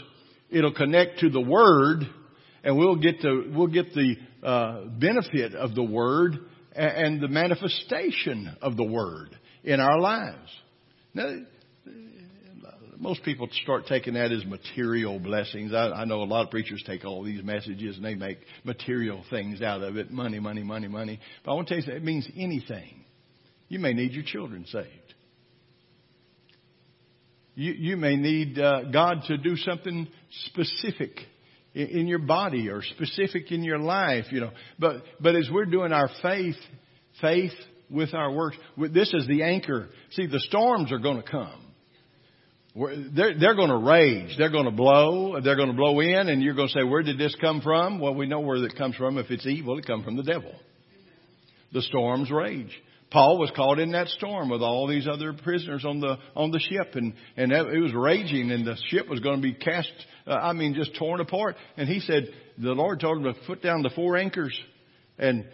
[0.49, 2.03] it'll connect to the word
[2.63, 6.37] and we'll get the, we'll get the uh, benefit of the word
[6.77, 10.49] and the manifestation of the Word in our lives.
[11.13, 11.35] Now,
[12.99, 15.73] most people start taking that as material blessings.
[15.73, 19.23] I, I know a lot of preachers take all these messages and they make material
[19.29, 20.11] things out of it.
[20.11, 21.19] Money, money, money, money.
[21.43, 22.01] But I want to tell you something.
[22.01, 23.05] It means anything.
[23.67, 24.87] You may need your children saved.
[27.55, 30.07] You, you may need uh, God to do something
[30.45, 31.11] specific
[31.77, 34.51] in your body or specific in your life, you know.
[34.79, 36.55] But, but as we're doing our faith,
[37.21, 37.53] faith
[37.89, 39.89] with our works, this is the anchor.
[40.11, 41.63] See, the storms are going to come.
[42.75, 44.35] They're, they're going to rage.
[44.37, 45.39] They're going to blow.
[45.41, 47.99] They're going to blow in, and you're going to say, "Where did this come from?"
[47.99, 49.17] Well, we know where it comes from.
[49.17, 50.53] If it's evil, it comes from the devil.
[51.73, 52.69] The storms rage.
[53.09, 56.59] Paul was caught in that storm with all these other prisoners on the on the
[56.59, 59.91] ship, and and it was raging, and the ship was going to be cast.
[60.25, 61.55] Uh, I mean, just torn apart.
[61.77, 64.57] And he said the Lord told him to put down the four anchors
[65.17, 65.45] and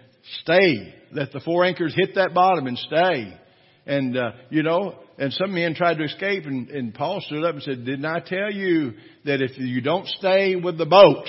[0.42, 0.96] stay.
[1.12, 3.38] Let the four anchors hit that bottom and stay.
[3.86, 7.54] And uh, you know, and some men tried to escape, and, and Paul stood up
[7.54, 8.94] and said, "Didn't I tell you
[9.26, 11.28] that if you don't stay with the boat,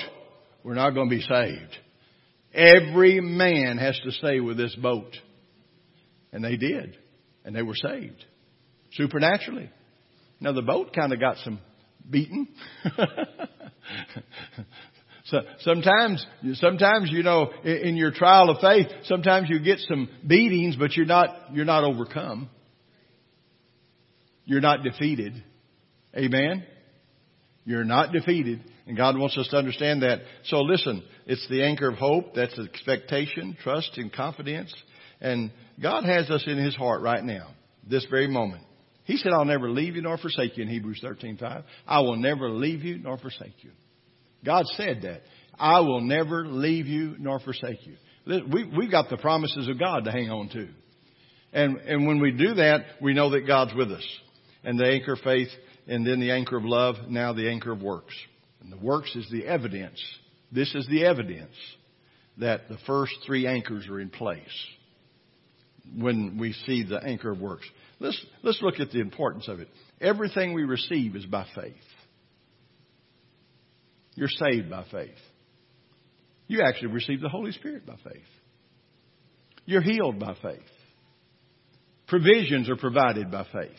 [0.63, 1.77] we're not going to be saved?
[2.51, 5.15] Every man has to stay with this boat."
[6.35, 6.97] And they did.
[7.45, 8.25] And they were saved.
[8.91, 9.69] Supernaturally.
[10.41, 11.61] Now the boat kind of got some
[12.09, 12.49] beaten.
[15.27, 20.75] so sometimes, sometimes, you know, in your trial of faith, sometimes you get some beatings,
[20.75, 22.49] but you're not, you're not overcome.
[24.43, 25.41] You're not defeated.
[26.17, 26.65] Amen?
[27.63, 28.61] You're not defeated.
[28.87, 30.19] And God wants us to understand that.
[30.47, 32.33] So listen, it's the anchor of hope.
[32.35, 34.73] That's expectation, trust, and confidence.
[35.21, 35.51] And
[35.81, 37.49] God has us in His heart right now,
[37.87, 38.63] this very moment.
[39.05, 41.63] He said, I'll never leave you nor forsake you in Hebrews 13:5.
[41.87, 43.71] I will never leave you nor forsake you.
[44.43, 45.21] God said that.
[45.57, 47.95] I will never leave you nor forsake you.
[48.25, 50.67] We, we've got the promises of God to hang on to.
[51.53, 54.05] And, and when we do that, we know that God's with us.
[54.63, 55.47] And the anchor of faith,
[55.87, 58.15] and then the anchor of love, now the anchor of works.
[58.61, 60.03] And the works is the evidence.
[60.51, 61.55] This is the evidence
[62.37, 64.41] that the first three anchors are in place
[65.97, 67.67] when we see the anchor of works.
[67.99, 69.69] Let's, let's look at the importance of it.
[70.01, 71.73] Everything we receive is by faith.
[74.15, 75.17] You're saved by faith.
[76.47, 78.23] You actually receive the Holy Spirit by faith.
[79.65, 80.61] You're healed by faith.
[82.07, 83.71] Provisions are provided by faith.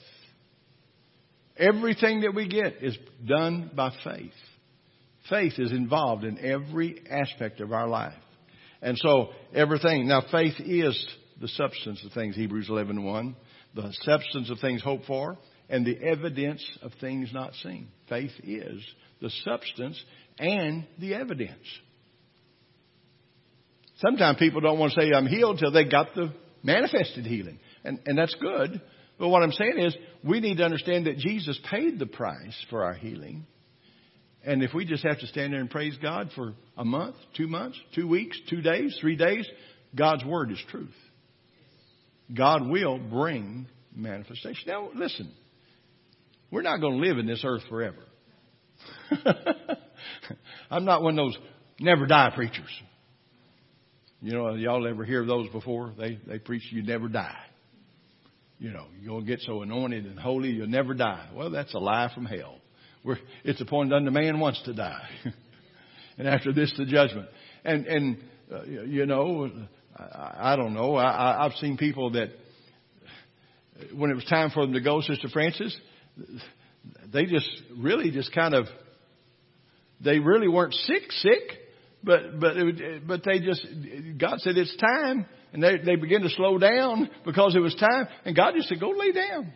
[1.56, 4.32] Everything that we get is done by faith.
[5.30, 8.12] Faith is involved in every aspect of our life.
[8.82, 11.06] And so everything, now faith is
[11.40, 13.36] the substance of things, Hebrews 11, 1,
[13.74, 15.36] the substance of things hoped for,
[15.68, 17.88] and the evidence of things not seen.
[18.08, 18.82] Faith is
[19.20, 20.02] the substance
[20.38, 21.66] and the evidence.
[23.98, 27.58] Sometimes people don't want to say I'm healed till they got the manifested healing.
[27.84, 28.80] And, and that's good.
[29.18, 32.84] But what I'm saying is we need to understand that Jesus paid the price for
[32.84, 33.46] our healing.
[34.44, 37.48] And if we just have to stand there and praise God for a month, two
[37.48, 39.48] months, two weeks, two days, three days,
[39.94, 40.94] God's word is truth.
[42.34, 44.64] God will bring manifestation.
[44.66, 45.32] Now, listen,
[46.50, 48.02] we're not going to live in this earth forever.
[50.70, 51.38] I'm not one of those
[51.80, 52.70] never die preachers.
[54.20, 55.92] You know, y'all ever hear those before?
[55.96, 57.38] They they preach you never die.
[58.58, 61.28] You know, you'll get so anointed and holy you'll never die.
[61.34, 62.58] Well, that's a lie from hell.
[63.04, 65.08] We're, it's appointed unto man once to die,
[66.18, 67.28] and after this the judgment.
[67.64, 69.50] And and uh, you know,
[69.96, 70.96] I, I don't know.
[70.96, 72.30] I, I've seen people that
[73.94, 75.76] when it was time for them to go, Sister Francis,
[77.12, 78.66] they just really just kind of
[80.02, 81.60] they really weren't sick sick
[82.06, 83.66] but but it, but they just
[84.18, 88.06] God said it's time, and they they began to slow down because it was time,
[88.24, 89.52] and God just said go lay down.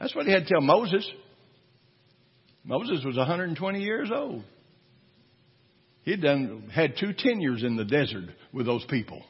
[0.00, 1.08] That's what He had to tell Moses.
[2.64, 4.42] Moses was 120 years old.
[6.08, 9.22] He'd done had two tenures in the desert with those people.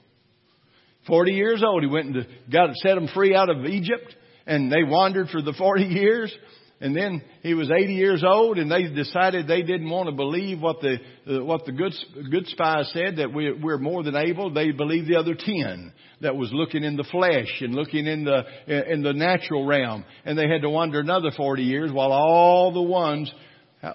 [1.09, 4.15] 40 years old, he went and got set them free out of Egypt,
[4.47, 6.33] and they wandered for the 40 years.
[6.81, 10.61] And then he was 80 years old, and they decided they didn't want to believe
[10.61, 10.99] what the
[11.43, 11.95] what the good
[12.31, 14.55] good spies said that we, we're more than able.
[14.55, 18.45] They believed the other ten that was looking in the flesh and looking in the
[18.93, 22.83] in the natural realm, and they had to wander another 40 years while all the
[22.83, 23.33] ones.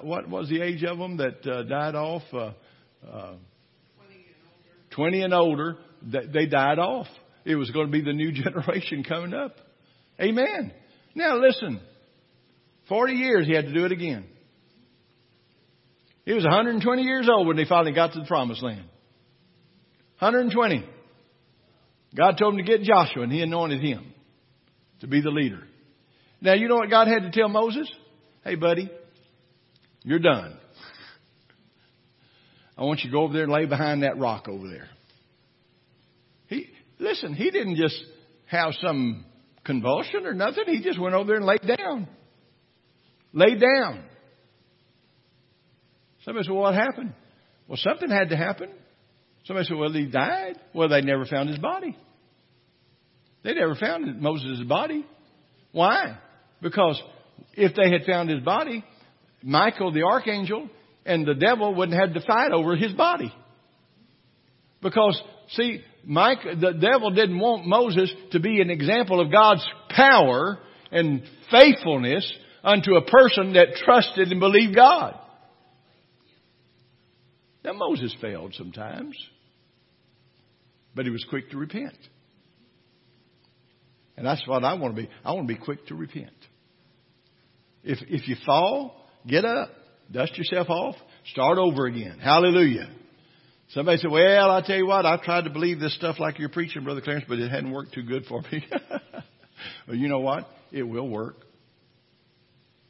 [0.02, 2.24] What was the age of them that uh, died off?
[2.34, 2.52] Uh,
[3.12, 3.34] uh,
[4.92, 5.78] 20 and older.
[6.02, 7.08] They died off.
[7.46, 9.56] It was going to be the new generation coming up.
[10.20, 10.72] Amen.
[11.16, 11.80] Now listen.
[12.90, 14.26] 40 years he had to do it again.
[16.26, 18.86] He was 120 years old when they finally got to the promised land.
[20.20, 20.86] 120.
[22.16, 24.14] God told him to get Joshua and he anointed him
[25.02, 25.64] to be the leader.
[26.40, 27.92] Now you know what God had to tell Moses?
[28.44, 28.90] Hey buddy,
[30.04, 30.58] you're done.
[32.78, 34.88] I want you to go over there and lay behind that rock over there.
[36.48, 37.96] He, listen, he didn't just
[38.48, 39.26] have some
[39.64, 40.66] convulsion or nothing.
[40.68, 42.08] He just went over there and laid down.
[43.32, 44.04] Laid down.
[46.24, 47.14] Somebody said, well, what happened?
[47.68, 48.70] Well, something had to happen.
[49.46, 50.60] Somebody said, well, he died.
[50.74, 51.98] Well, they never found his body.
[53.44, 55.06] They never found Moses' body.
[55.72, 56.18] Why?
[56.62, 57.02] Because
[57.54, 58.86] if they had found his body,
[59.42, 60.70] Michael the archangel
[61.06, 63.34] and the devil wouldn't have to fight over his body.
[64.82, 70.60] Because, see, Mike, the devil didn't want Moses to be an example of God's power
[70.92, 72.32] and faithfulness
[72.64, 75.18] unto a person that trusted and believed God.
[77.64, 79.16] Now Moses failed sometimes,
[80.94, 81.98] but he was quick to repent.
[84.18, 85.10] And that's what I want to be.
[85.24, 86.30] I want to be quick to repent.
[87.84, 89.72] If, if you fall, get up,
[90.14, 90.96] dust yourself off,
[91.32, 92.20] start over again.
[92.20, 92.90] Hallelujah.
[93.70, 96.50] Somebody said, well, I tell you what, I've tried to believe this stuff like you're
[96.50, 98.66] preaching, Brother Clarence, but it hadn't worked too good for me.
[99.88, 100.48] well, you know what?
[100.72, 101.38] It will work.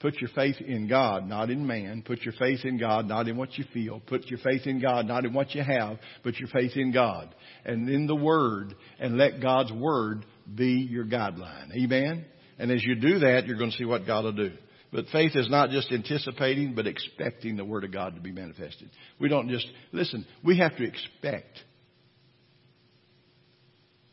[0.04, 2.04] Put your faith in God, not in man.
[2.06, 4.02] Put your faith in God, not in what you feel.
[4.06, 7.34] Put your faith in God, not in what you have, but your faith in God.
[7.64, 11.74] And in the Word, and let God's Word be your guideline.
[11.74, 12.26] Amen?
[12.60, 14.52] And as you do that, you're going to see what God will do.
[14.94, 18.92] But faith is not just anticipating, but expecting the Word of God to be manifested.
[19.20, 21.58] We don't just, listen, we have to expect.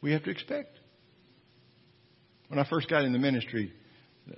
[0.00, 0.78] We have to expect.
[2.48, 3.74] When I first got in the ministry,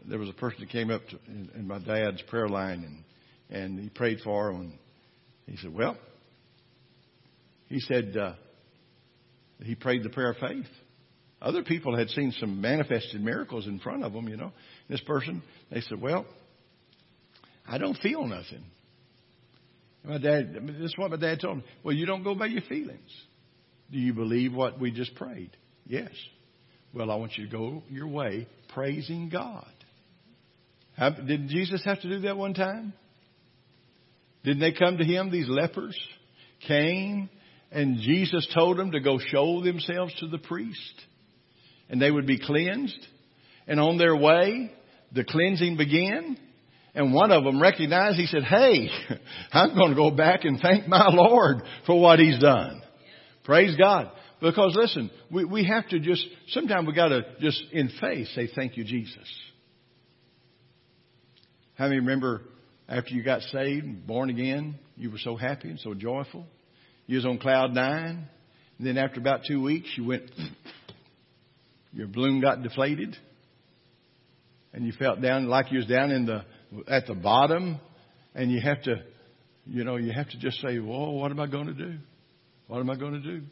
[0.05, 3.05] there was a person that came up to, in, in my dad's prayer line
[3.49, 4.61] and, and he prayed for him.
[4.61, 4.79] And
[5.47, 5.97] he said, well,
[7.69, 8.35] he said, uh,
[9.63, 10.67] he prayed the prayer of faith.
[11.41, 14.53] Other people had seen some manifested miracles in front of them, you know.
[14.89, 16.27] This person, they said, well,
[17.67, 18.65] I don't feel nothing.
[20.05, 21.65] My dad, this is what my dad told me.
[21.85, 23.11] Well, you don't go by your feelings.
[23.91, 25.57] Do you believe what we just prayed?
[25.87, 26.11] Yes.
[26.93, 29.73] Well, I want you to go your way praising God.
[30.97, 32.93] How, did Jesus have to do that one time?
[34.45, 35.99] Didn't they come to him, these lepers?
[36.67, 37.31] Came,
[37.71, 40.95] and Jesus told them to go show themselves to the priest,
[41.89, 43.07] and they would be cleansed.
[43.67, 44.73] And on their way,
[45.13, 46.37] the cleansing began.
[46.95, 48.89] And one of them recognized, he said, Hey,
[49.53, 52.83] I'm going to go back and thank my Lord for what he's done.
[53.45, 54.11] Praise God.
[54.41, 58.49] Because listen, we, we have to just, sometimes we got to just in faith say,
[58.55, 59.29] Thank you, Jesus.
[61.75, 62.43] How many remember
[62.89, 66.45] after you got saved, born again, you were so happy and so joyful?
[67.07, 68.29] You was on cloud nine.
[68.79, 70.31] And then after about two weeks, you went,
[71.93, 73.17] your balloon got deflated.
[74.73, 76.45] And you felt down like you was down in the,
[76.89, 77.79] at the bottom.
[78.35, 79.03] And you have to,
[79.67, 81.95] you know, you have to just say, whoa, what am I going to do?
[82.67, 83.43] What am I going to do?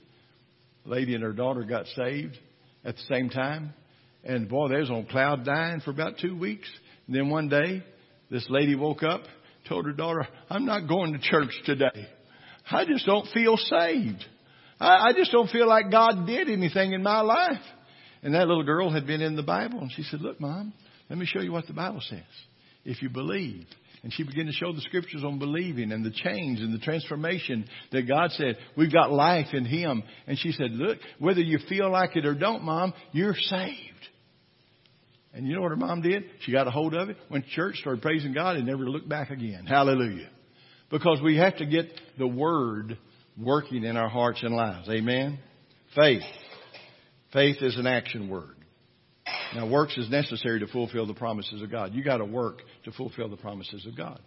[0.85, 2.39] Lady and her daughter got saved
[2.85, 3.75] at the same time.
[4.25, 6.69] And boy, they was on cloud nine for about two weeks.
[7.07, 7.83] And then one day,
[8.31, 9.23] this lady woke up,
[9.69, 12.09] told her daughter, I'm not going to church today.
[12.71, 14.25] I just don't feel saved.
[14.79, 17.63] I, I just don't feel like God did anything in my life.
[18.23, 20.73] And that little girl had been in the Bible and she said, look, mom,
[21.11, 22.23] let me show you what the Bible says.
[22.85, 23.67] If you believe.
[24.03, 27.67] And she began to show the scriptures on believing and the change and the transformation
[27.93, 30.03] that God said, we've got life in Him.
[30.27, 33.77] And she said, look, whether you feel like it or don't, mom, you're saved.
[35.35, 36.25] And you know what her mom did?
[36.41, 39.09] She got a hold of it, went to church, started praising God, and never looked
[39.09, 39.67] back again.
[39.67, 40.31] Hallelujah.
[40.91, 41.87] Because we have to get
[42.19, 42.97] the Word
[43.39, 44.89] working in our hearts and lives.
[44.89, 45.39] Amen?
[45.95, 46.23] Faith.
[47.33, 48.57] Faith is an action word.
[49.55, 51.95] Now, works is necessary to fulfill the promises of God.
[51.95, 54.21] You got to work to fulfill the promises of God.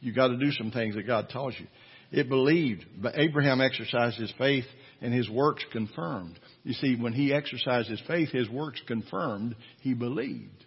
[0.00, 1.66] You got to do some things that God tells you.
[2.12, 4.66] It believed, but Abraham exercised his faith
[5.00, 6.38] and his works confirmed.
[6.62, 10.64] You see, when he exercised his faith, his works confirmed he believed.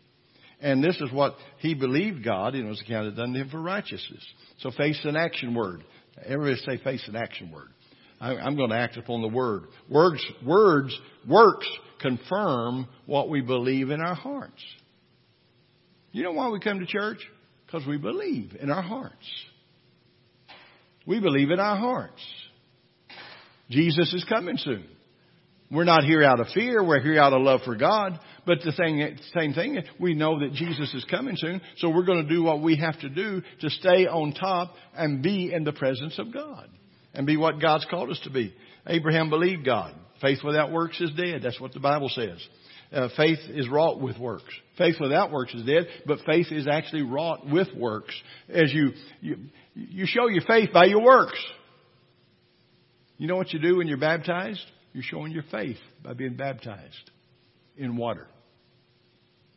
[0.62, 4.26] And this is what he believed God, and it was accounted unto him for righteousness.
[4.60, 5.84] So face an action word.
[6.26, 7.70] Everybody say face an action word.
[8.20, 9.64] I'm going to act upon the word.
[9.90, 11.68] Words, words, works
[12.00, 14.64] confirm what we believe in our hearts.
[16.12, 17.20] You know why we come to church?
[17.66, 19.28] Because we believe in our hearts.
[21.06, 22.22] We believe in our hearts.
[23.70, 24.86] Jesus is coming soon.
[25.72, 26.84] We're not here out of fear.
[26.84, 28.20] We're here out of love for God.
[28.46, 31.62] But the thing, same thing, we know that Jesus is coming soon.
[31.78, 35.22] So we're going to do what we have to do to stay on top and
[35.22, 36.68] be in the presence of God
[37.14, 38.56] and be what God's called us to be.
[38.88, 39.94] Abraham believed God.
[40.22, 41.42] Faith without works is dead.
[41.44, 42.38] That's what the Bible says.
[42.92, 44.52] Uh, faith is wrought with works.
[44.78, 48.14] Faith without works is dead, but faith is actually wrought with works.
[48.50, 48.92] As you,
[49.22, 49.38] you,
[49.76, 51.40] you show your faith by your works.
[53.18, 54.64] You know what you do when you're baptized?
[54.94, 57.12] You're showing your faith by being baptized
[57.78, 58.28] in water.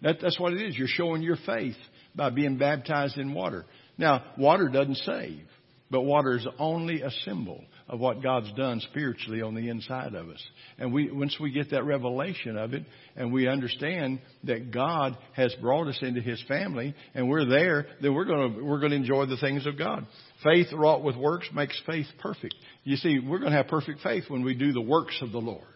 [0.02, 0.76] That, that's what it is.
[0.76, 1.76] You're showing your faith
[2.14, 3.64] by being baptized in water.
[3.96, 5.46] Now, water doesn't save,
[5.90, 10.28] but water is only a symbol of what God's done spiritually on the inside of
[10.28, 10.42] us.
[10.78, 12.84] And we, once we get that revelation of it
[13.16, 18.14] and we understand that God has brought us into His family and we're there, then
[18.14, 20.06] we're to, we're to enjoy the things of God.
[20.42, 22.54] Faith wrought with works makes faith perfect.
[22.84, 25.66] You see, we're to have perfect faith when we do the works of the Lord.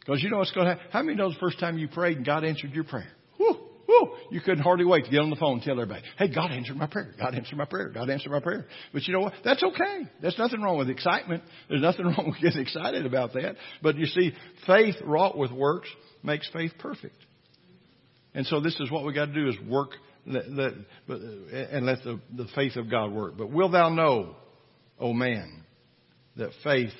[0.00, 0.84] Because you know what's to happen?
[0.90, 3.12] How many know the first time you prayed and God answered your prayer?
[4.30, 6.76] You couldn't hardly wait to get on the phone and tell everybody, hey, God answered
[6.76, 7.14] my prayer.
[7.18, 7.88] God answered my prayer.
[7.88, 8.66] God answered my prayer.
[8.92, 9.34] But you know what?
[9.44, 10.08] That's okay.
[10.20, 11.42] There's nothing wrong with excitement.
[11.68, 13.56] There's nothing wrong with getting excited about that.
[13.82, 14.32] But you see,
[14.66, 15.88] faith wrought with works
[16.22, 17.16] makes faith perfect.
[18.34, 19.90] And so this is what we got to do is work
[20.26, 21.16] let, uh,
[21.70, 23.36] and let the, the faith of God work.
[23.36, 24.36] But will thou know,
[24.98, 25.64] O man,
[26.36, 26.92] that faith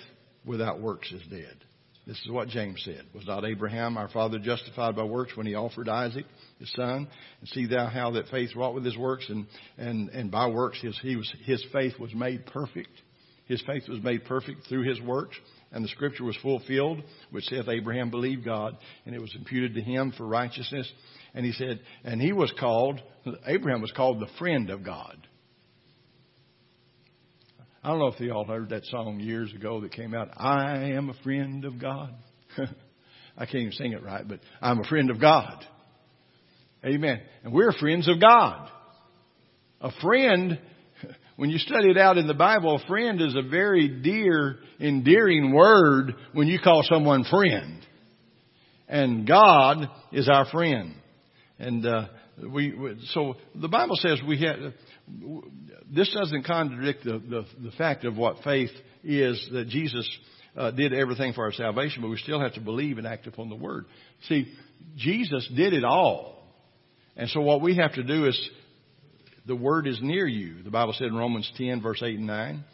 [0.44, 1.64] without works is dead?
[2.08, 3.02] This is what James said.
[3.14, 6.24] Was not Abraham our father justified by works when he offered Isaac,
[6.58, 7.06] his son?
[7.40, 9.46] And see thou how that faith wrought with his works, and,
[9.76, 12.88] and, and by works his, he was, his faith was made perfect.
[13.44, 15.36] His faith was made perfect through his works.
[15.70, 19.82] And the scripture was fulfilled, which saith Abraham believed God, and it was imputed to
[19.82, 20.90] him for righteousness.
[21.34, 23.02] And he said, and he was called,
[23.46, 25.18] Abraham was called the friend of God.
[27.82, 30.90] I don't know if you all heard that song years ago that came out, I
[30.90, 32.12] am a friend of God.
[33.38, 35.64] I can't even sing it right, but I'm a friend of God.
[36.84, 37.20] Amen.
[37.44, 38.68] And we're friends of God.
[39.80, 40.58] A friend,
[41.36, 45.52] when you study it out in the Bible, a friend is a very dear, endearing
[45.52, 47.86] word when you call someone friend.
[48.88, 50.94] And God is our friend.
[51.60, 52.08] And uh,
[52.42, 54.74] we, we so the Bible says we had.
[55.90, 58.70] This doesn't contradict the, the, the fact of what faith
[59.02, 60.08] is that Jesus
[60.56, 63.48] uh, did everything for our salvation, but we still have to believe and act upon
[63.48, 63.86] the Word.
[64.28, 64.52] See,
[64.96, 66.42] Jesus did it all.
[67.16, 68.50] And so what we have to do is,
[69.46, 70.62] the Word is near you.
[70.62, 72.64] The Bible said in Romans 10 verse 8 and 9,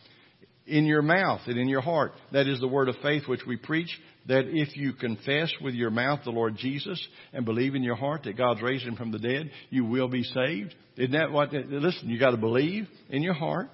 [0.67, 2.13] in your mouth and in your heart.
[2.33, 3.91] That is the word of faith which we preach,
[4.27, 7.01] that if you confess with your mouth the Lord Jesus
[7.33, 10.23] and believe in your heart that God's raised him from the dead, you will be
[10.23, 10.75] saved.
[10.97, 13.69] Isn't that what, listen, you gotta believe in your heart.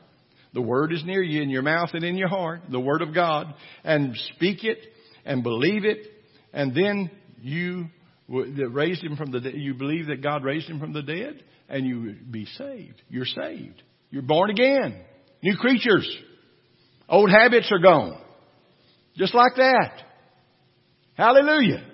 [0.53, 3.15] The word is near you in your mouth and in your heart, the word of
[3.15, 4.79] God, and speak it
[5.25, 6.07] and believe it,
[6.53, 7.11] and then
[7.41, 7.87] you
[8.29, 11.87] raised him from the dead, you believe that God raised him from the dead, and
[11.87, 13.01] you be saved.
[13.09, 13.81] You're saved.
[14.11, 14.97] You're born again.
[15.43, 16.09] New creatures.
[17.11, 18.19] Old habits are gone.
[19.17, 20.03] Just like that.
[21.15, 21.85] Hallelujah.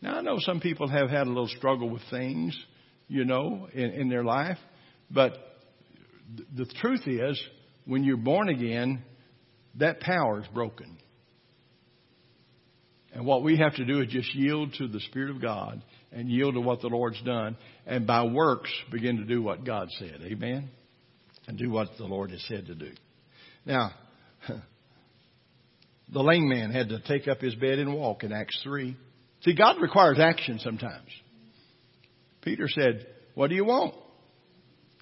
[0.00, 2.56] Now I know some people have had a little struggle with things,
[3.08, 4.58] you know, in, in their life,
[5.10, 5.32] but
[6.54, 7.40] the truth is,
[7.84, 9.02] when you're born again,
[9.76, 10.96] that power is broken.
[13.12, 16.28] And what we have to do is just yield to the Spirit of God and
[16.28, 17.56] yield to what the Lord's done,
[17.86, 20.20] and by works begin to do what God said.
[20.22, 20.70] Amen?
[21.46, 22.90] And do what the Lord has said to do.
[23.66, 23.92] Now,
[26.12, 28.96] the lame man had to take up his bed and walk in Acts 3.
[29.42, 31.08] See, God requires action sometimes.
[32.42, 33.94] Peter said, What do you want?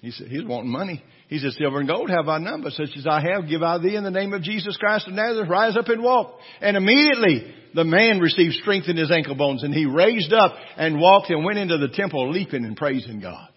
[0.01, 1.03] He said, He's wanting money.
[1.27, 3.77] He said, Silver and gold have I none, but such as I have give I
[3.77, 5.49] thee in the name of Jesus Christ of Nazareth.
[5.49, 6.39] Rise up and walk.
[6.61, 10.99] And immediately the man received strength in his ankle bones, and he raised up and
[10.99, 13.49] walked and went into the temple leaping and praising God.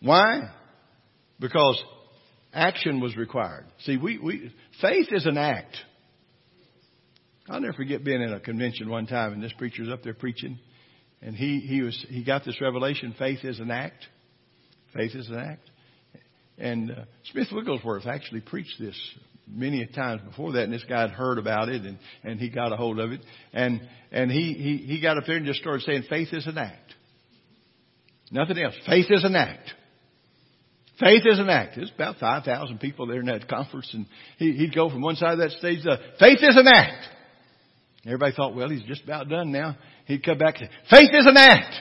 [0.00, 0.50] Why?
[1.40, 1.82] Because
[2.54, 3.66] action was required.
[3.84, 5.76] See, we, we, faith is an act.
[7.48, 10.58] I'll never forget being in a convention one time and this preacher's up there preaching
[11.24, 14.06] and he, he was, he got this revelation, faith is an act.
[14.94, 15.70] Faith is an act.
[16.58, 18.96] And uh, Smith Wigglesworth actually preached this
[19.48, 22.72] many times before that, and this guy had heard about it, and, and he got
[22.72, 23.20] a hold of it,
[23.52, 23.80] and
[24.12, 26.94] and he, he he got up there and just started saying, "Faith is an act,
[28.30, 28.74] nothing else.
[28.86, 29.74] Faith is an act."
[31.00, 31.74] Faith is an act.
[31.76, 34.06] There's about 5,000 people there in that conference and
[34.38, 37.08] he, he'd go from one side of that stage to, faith is an act.
[38.06, 39.76] Everybody thought, well, he's just about done now.
[40.06, 41.74] He'd come back and say, faith is an act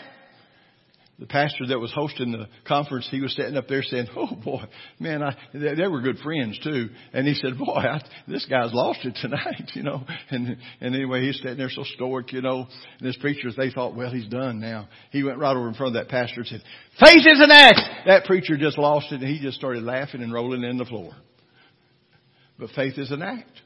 [1.20, 4.64] the pastor that was hosting the conference, he was sitting up there saying, "Oh boy,
[5.00, 8.74] man, I, they, they were good friends too." And he said, "Boy, I, this guy's
[8.74, 10.04] lost it tonight," you know.
[10.32, 12.66] And and anyway, he's sitting there so stoic, you know.
[12.98, 15.96] And his preachers, they thought, "Well, he's done now." He went right over in front
[15.96, 16.64] of that pastor and said,
[17.00, 20.34] "Faith is an act." That preacher just lost it, and he just started laughing and
[20.34, 21.12] rolling in the floor.
[22.58, 23.62] But faith is an act.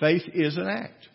[0.00, 1.08] Faith is an act.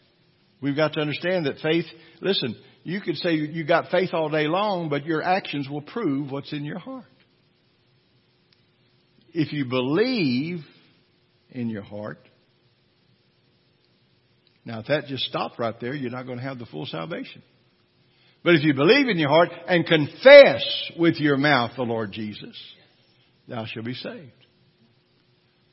[0.62, 1.86] We've got to understand that faith.
[2.22, 6.32] Listen you could say you got faith all day long, but your actions will prove
[6.32, 7.06] what's in your heart.
[9.34, 10.60] If you believe
[11.52, 12.20] in your heart,
[14.66, 17.42] now if that just stopped right there, you're not going to have the full salvation.
[18.44, 22.58] But if you believe in your heart and confess with your mouth the Lord Jesus,
[23.48, 24.32] thou shalt be saved.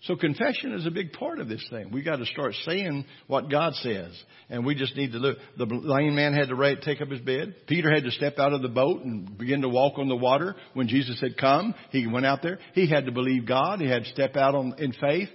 [0.02, 1.90] So confession is a big part of this thing.
[1.90, 4.12] We got to start saying what God says.
[4.48, 5.38] And we just need to look.
[5.56, 7.56] The lame man had to take up his bed.
[7.66, 10.54] Peter had to step out of the boat and begin to walk on the water.
[10.74, 12.60] When Jesus said, come, he went out there.
[12.74, 13.80] He had to believe God.
[13.80, 15.28] He had to step out on, in faith.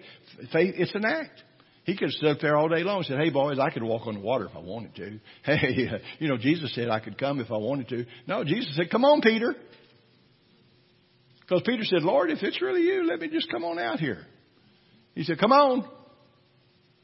[0.54, 1.44] Faith, it's an act.
[1.84, 4.08] He could have stood there all day long and said, hey boys, I could walk
[4.08, 5.20] on the water if I wanted to.
[5.44, 5.90] Hey,
[6.20, 8.06] you know, Jesus said I could come if I wanted to.
[8.28, 9.54] No, Jesus said, come on, Peter.
[11.42, 14.26] Because Peter said, Lord, if it's really you, let me just come on out here.
[15.16, 15.88] He said, come on.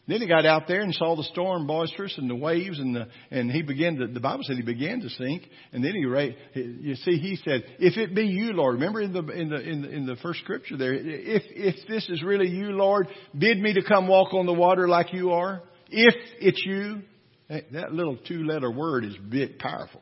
[0.08, 3.08] Then he got out there and saw the storm boisterous and the waves and the,
[3.30, 5.44] and he began to, the Bible said he began to sink.
[5.72, 9.20] And then he, you see, he said, if it be you, Lord, remember in the,
[9.20, 12.72] in the, in the, in the first scripture there, if, if this is really you,
[12.72, 13.08] Lord,
[13.38, 15.62] bid me to come walk on the water like you are.
[15.92, 17.04] If it's you,
[17.50, 20.02] that little two letter word is bit powerful.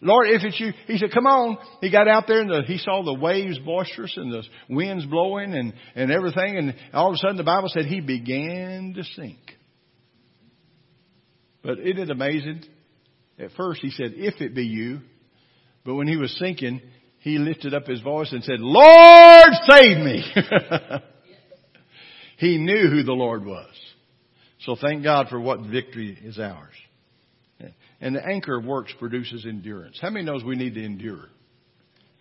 [0.00, 1.58] Lord, if it's you, he said, come on.
[1.80, 5.54] He got out there and the, he saw the waves boisterous and the winds blowing
[5.54, 6.56] and, and everything.
[6.56, 9.38] And all of a sudden the Bible said he began to sink.
[11.62, 12.62] But isn't it amazing?
[13.38, 15.00] At first he said, if it be you.
[15.84, 16.80] But when he was sinking,
[17.20, 20.24] he lifted up his voice and said, Lord, save me.
[22.38, 23.66] he knew who the Lord was.
[24.60, 26.74] So thank God for what victory is ours.
[28.00, 29.98] And the anchor of works produces endurance.
[30.00, 31.26] How many knows we need to endure?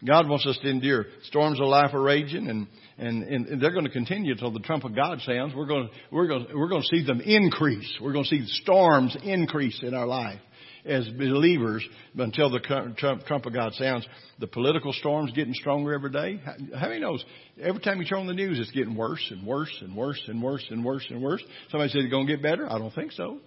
[0.06, 1.06] God wants us to endure.
[1.24, 2.68] Storms of life are raging and,
[2.98, 5.56] and, and they're going to continue until the trump of God sounds.
[5.56, 7.92] We're going, to, we're, going, to, we're going to see them increase.
[8.02, 10.40] We're going to see storms increase in our life.
[10.88, 11.86] as believers
[12.18, 12.60] until the
[12.98, 14.08] trump, of God sounds.
[14.40, 16.42] The political storm's getting stronger every day.
[16.76, 17.24] How many knows?
[17.62, 20.42] Every time you turn on the news, it's getting worse and worse and worse and
[20.42, 21.44] worse and worse and worse.
[21.70, 22.72] Somebody said it's going to get better.
[22.72, 23.40] I don't think so.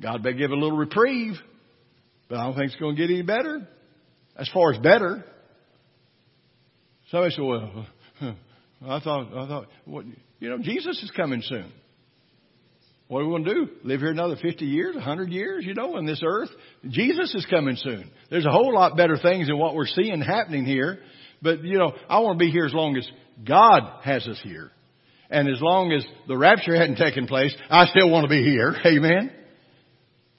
[0.00, 1.34] God may give a little reprieve,
[2.28, 3.68] but I don't think it's going to get any better.
[4.36, 5.24] As far as better.
[7.10, 7.86] Somebody said, well,
[8.86, 10.04] I thought, I thought, what,
[10.38, 11.70] you know, Jesus is coming soon.
[13.08, 13.68] What are we going to do?
[13.82, 16.48] Live here another 50 years, a 100 years, you know, on this earth?
[16.88, 18.08] Jesus is coming soon.
[18.30, 21.00] There's a whole lot better things than what we're seeing happening here.
[21.42, 23.08] But, you know, I want to be here as long as
[23.44, 24.70] God has us here.
[25.28, 28.76] And as long as the rapture hadn't taken place, I still want to be here.
[28.86, 29.32] Amen?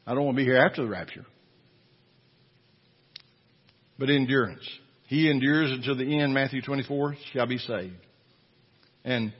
[0.05, 1.25] I don't want to be here after the rapture.
[3.97, 4.67] But endurance.
[5.07, 7.95] He endures until the end, Matthew 24, shall be saved.
[9.03, 9.33] And,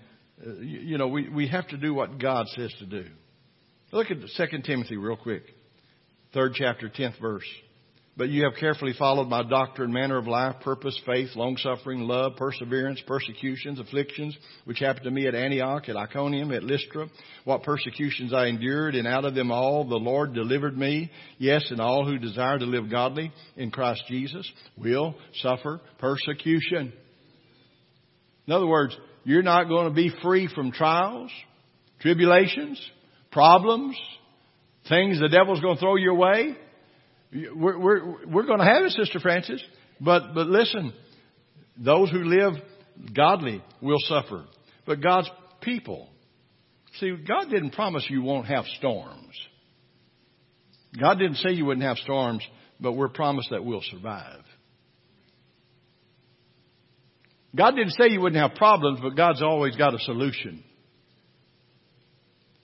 [0.46, 3.06] uh, you know, we, we have to do what God says to do.
[3.92, 5.44] Look at 2 Timothy real quick.
[6.34, 7.48] Third chapter, 10th verse.
[8.18, 12.36] But you have carefully followed my doctrine, manner of life, purpose, faith, long suffering, love,
[12.36, 17.08] perseverance, persecutions, afflictions, which happened to me at Antioch, at Iconium, at Lystra.
[17.46, 21.10] What persecutions I endured, and out of them all the Lord delivered me.
[21.38, 26.92] Yes, and all who desire to live godly in Christ Jesus will suffer persecution.
[28.46, 31.32] In other words, you're not going to be free from trials,
[32.02, 32.82] tribulations,
[33.32, 33.96] problems,
[34.90, 36.58] things the devil's going to throw your way.
[37.34, 39.64] We're, we're, we're going to have it, Sister Francis.
[40.00, 40.94] But, but listen,
[41.78, 42.54] those who live
[43.16, 44.46] godly will suffer.
[44.86, 45.30] But God's
[45.62, 46.10] people,
[47.00, 49.36] see, God didn't promise you won't have storms.
[51.00, 52.44] God didn't say you wouldn't have storms,
[52.80, 54.44] but we're promised that we'll survive.
[57.56, 60.64] God didn't say you wouldn't have problems, but God's always got a solution.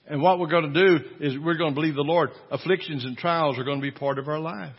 [0.08, 2.30] And what we're going to do is we're going to believe the Lord.
[2.50, 4.74] Afflictions and trials are going to be part of our life.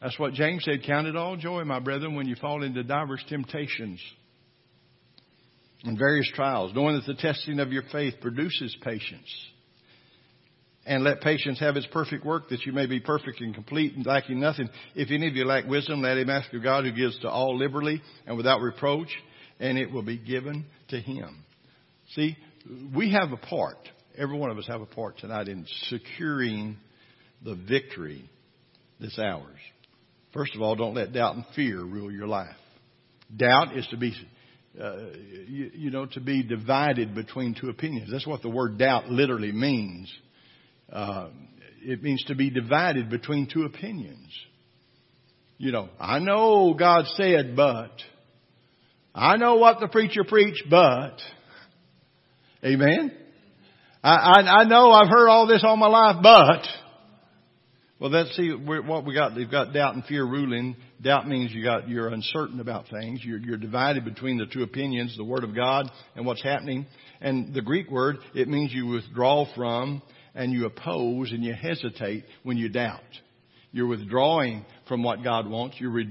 [0.00, 0.82] That's what James said.
[0.86, 4.00] Count it all joy, my brethren, when you fall into diverse temptations
[5.84, 9.28] and various trials, knowing that the testing of your faith produces patience.
[10.86, 14.06] And let patience have its perfect work, that you may be perfect and complete and
[14.06, 14.68] lacking nothing.
[14.94, 17.58] If any of you lack wisdom, let him ask of God who gives to all
[17.58, 19.08] liberally and without reproach,
[19.58, 21.44] and it will be given to him.
[22.14, 22.36] See,
[22.94, 23.76] we have a part.
[24.18, 26.76] Every one of us have a part tonight in securing
[27.44, 28.28] the victory
[28.98, 29.58] that's ours.
[30.32, 32.56] First of all, don't let doubt and fear rule your life.
[33.34, 34.14] Doubt is to be,
[34.80, 34.96] uh,
[35.46, 38.10] you, you know, to be divided between two opinions.
[38.10, 40.10] That's what the word doubt literally means.
[40.90, 41.28] Uh,
[41.82, 44.28] it means to be divided between two opinions.
[45.58, 47.92] You know, I know God said, but.
[49.14, 51.18] I know what the preacher preached, but.
[52.64, 53.12] Amen?
[54.06, 56.62] I, I, I know I've heard all this all my life, but.
[57.98, 59.34] Well, let's see what we got.
[59.34, 60.76] We've got doubt and fear ruling.
[61.02, 63.24] Doubt means you got, you're uncertain about things.
[63.24, 66.86] You're, you're divided between the two opinions, the Word of God and what's happening.
[67.20, 70.02] And the Greek word, it means you withdraw from
[70.36, 73.00] and you oppose and you hesitate when you doubt.
[73.72, 75.76] You're withdrawing from what God wants.
[75.80, 76.04] You're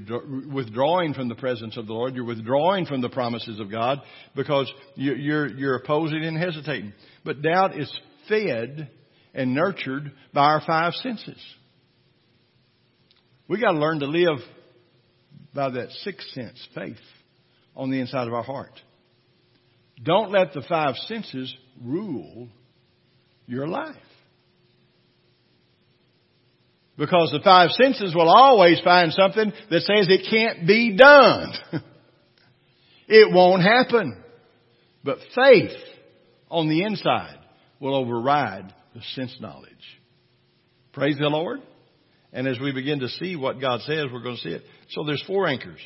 [0.52, 2.16] withdrawing from the presence of the Lord.
[2.16, 4.02] You're withdrawing from the promises of God
[4.36, 6.94] because you're, you're opposing and hesitating.
[7.24, 7.92] But doubt is
[8.28, 8.90] fed
[9.34, 11.42] and nurtured by our five senses.
[13.48, 14.40] We got to learn to live
[15.54, 16.98] by that sixth sense, faith,
[17.76, 18.74] on the inside of our heart.
[20.04, 22.50] Don't let the five senses rule
[23.46, 23.96] your life.
[26.98, 31.52] Because the five senses will always find something that says it can't be done.
[33.08, 34.24] it won't happen.
[35.04, 35.78] But faith
[36.50, 37.38] on the inside
[37.80, 39.72] will override the sense knowledge.
[40.94, 41.62] Praise the Lord.
[42.32, 44.64] And as we begin to see what God says, we're going to see it.
[44.92, 45.80] So there's four anchors.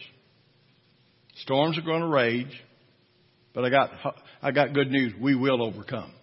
[1.38, 2.52] Storms are going to rage,
[3.54, 3.92] but I got,
[4.42, 5.14] I got good news.
[5.20, 6.14] We will overcome.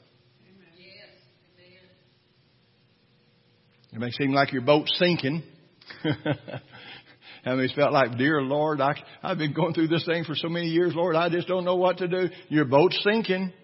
[3.97, 5.43] It may seem like your boat's sinking.
[6.03, 8.93] How many felt like, dear Lord, I,
[9.23, 11.77] I've been going through this thing for so many years, Lord, I just don't know
[11.77, 12.29] what to do.
[12.51, 13.55] Your boat's sinking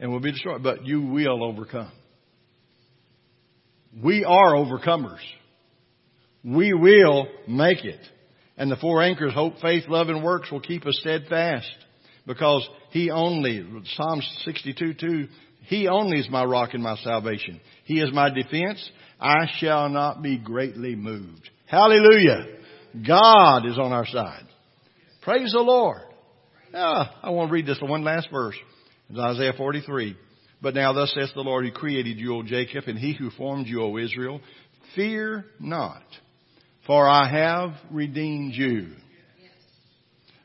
[0.00, 1.92] and will be destroyed, but you will overcome.
[4.02, 5.20] We are overcomers.
[6.42, 8.00] We will make it.
[8.56, 11.68] And the four anchors, hope, faith, love, and works will keep us steadfast
[12.26, 13.66] because He only,
[13.96, 15.28] Psalm 62, 2,
[15.66, 17.60] He only is my rock and my salvation.
[17.84, 18.90] He is my defense.
[19.20, 21.48] I shall not be greatly moved.
[21.66, 22.46] Hallelujah.
[23.06, 24.44] God is on our side.
[25.22, 26.02] Praise the Lord.
[26.74, 28.56] Ah, I want to read this one last verse.
[29.08, 30.16] It's Isaiah 43.
[30.60, 33.66] But now thus saith the Lord who created you, O Jacob, and he who formed
[33.66, 34.40] you, O Israel,
[34.94, 36.02] fear not,
[36.86, 38.92] for I have redeemed you.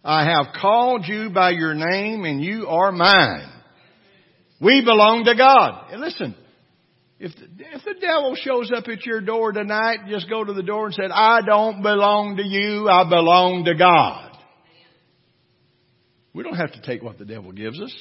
[0.03, 3.51] I have called you by your name and you are mine.
[4.61, 5.91] We belong to God.
[5.91, 6.35] And listen,
[7.19, 10.63] if the, if the devil shows up at your door tonight, just go to the
[10.63, 14.37] door and say, I don't belong to you, I belong to God.
[16.33, 17.93] We don't have to take what the devil gives us.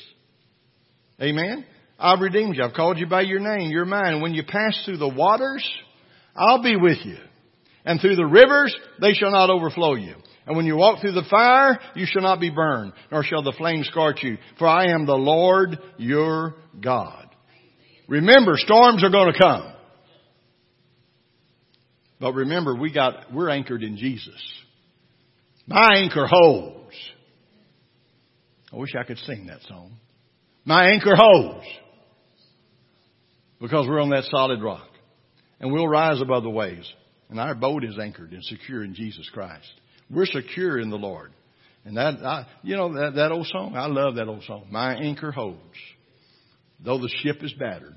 [1.20, 1.64] Amen.
[1.98, 2.62] I've redeemed you.
[2.62, 3.70] I've called you by your name.
[3.70, 4.20] You're mine.
[4.20, 5.68] When you pass through the waters,
[6.36, 7.16] I'll be with you.
[7.84, 10.14] And through the rivers, they shall not overflow you.
[10.48, 13.52] And when you walk through the fire, you shall not be burned, nor shall the
[13.58, 14.38] flame scorch you.
[14.58, 17.28] For I am the Lord your God.
[18.08, 19.70] Remember, storms are going to come.
[22.18, 24.40] But remember, we got, we're anchored in Jesus.
[25.66, 26.96] My anchor holds.
[28.72, 29.98] I wish I could sing that song.
[30.64, 31.66] My anchor holds.
[33.60, 34.88] Because we're on that solid rock.
[35.60, 36.90] And we'll rise above the waves.
[37.28, 39.70] And our boat is anchored and secure in Jesus Christ.
[40.10, 41.32] We're secure in the Lord.
[41.84, 44.66] And that, I, you know, that, that old song, I love that old song.
[44.70, 45.60] My anchor holds.
[46.84, 47.96] Though the ship is battered,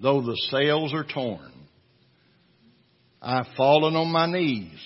[0.00, 1.52] though the sails are torn,
[3.22, 4.80] I've fallen on my knees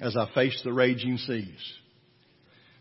[0.00, 1.72] as I face the raging seas.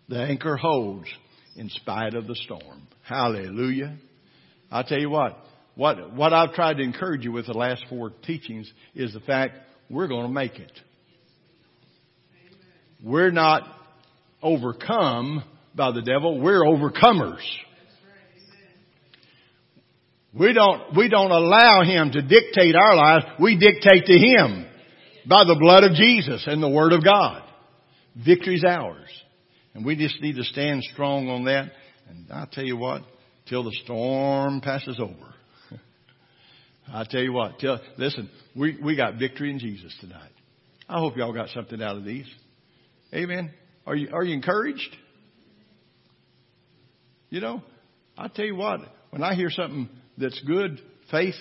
[0.07, 1.07] The anchor holds
[1.55, 2.87] in spite of the storm.
[3.03, 3.97] Hallelujah.
[4.71, 5.37] I tell you what,
[5.75, 9.57] what, what I've tried to encourage you with the last four teachings is the fact
[9.89, 10.71] we're going to make it.
[13.03, 13.63] We're not
[14.41, 15.43] overcome
[15.75, 16.39] by the devil.
[16.39, 17.43] We're overcomers.
[20.37, 23.25] We don't, we don't allow him to dictate our lives.
[23.39, 24.67] We dictate to him
[25.27, 27.43] by the blood of Jesus and the word of God.
[28.15, 29.09] Victory's ours.
[29.73, 31.71] And we just need to stand strong on that.
[32.09, 33.03] And I tell you what,
[33.47, 35.33] till the storm passes over.
[36.93, 40.31] I tell you what, till, listen, we, we got victory in Jesus tonight.
[40.87, 42.27] I hope y'all got something out of these.
[43.13, 43.51] Amen.
[43.85, 44.95] Are you, are you encouraged?
[47.29, 47.63] You know,
[48.17, 48.81] I tell you what,
[49.11, 50.79] when I hear something that's good,
[51.11, 51.35] faith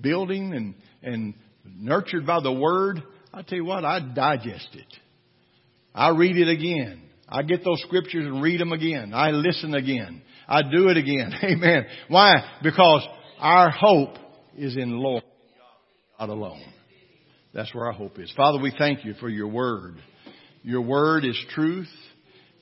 [0.00, 3.02] building and, and nurtured by the Word,
[3.32, 4.86] I tell you what, I digest it.
[5.94, 7.02] I read it again.
[7.28, 9.12] I get those scriptures and read them again.
[9.14, 10.22] I listen again.
[10.46, 11.32] I do it again.
[11.42, 11.86] Amen.
[12.08, 12.32] Why?
[12.62, 13.06] Because
[13.38, 14.16] our hope
[14.56, 15.24] is in Lord
[16.18, 16.62] God alone.
[17.52, 18.32] That's where our hope is.
[18.36, 19.96] Father, we thank you for your word.
[20.66, 21.88] Your word is truth.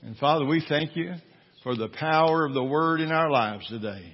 [0.03, 1.15] And Father, we thank you
[1.63, 4.13] for the power of the word in our lives today.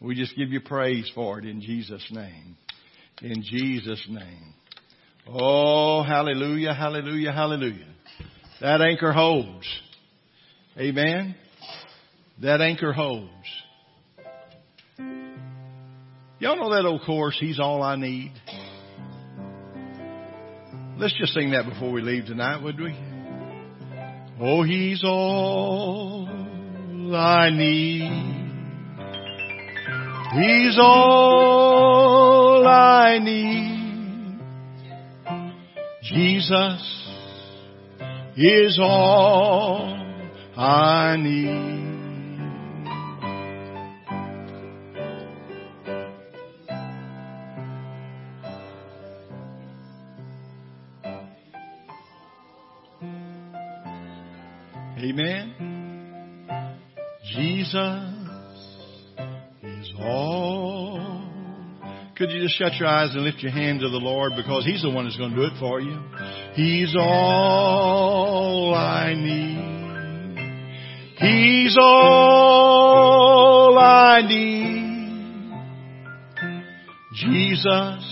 [0.00, 2.58] We just give you praise for it in Jesus' name.
[3.22, 4.52] In Jesus' name.
[5.26, 7.86] Oh, hallelujah, hallelujah, hallelujah.
[8.60, 9.66] That anchor holds.
[10.76, 11.34] Amen.
[12.42, 13.30] That anchor holds.
[16.38, 18.32] Y'all know that old chorus, He's all I need?
[20.98, 23.11] Let's just sing that before we leave tonight, would we?
[24.44, 26.28] Oh, He's all
[27.14, 28.10] I need.
[30.32, 34.40] He's all I need.
[36.02, 36.82] Jesus
[38.36, 39.94] is all
[40.56, 41.81] I need.
[62.52, 65.04] Just shut your eyes and lift your hand to the Lord because He's the one
[65.04, 65.98] that's going to do it for you.
[66.54, 69.70] He's all I need.
[71.18, 72.18] He's all
[73.78, 74.82] I need.
[77.14, 78.04] Jesus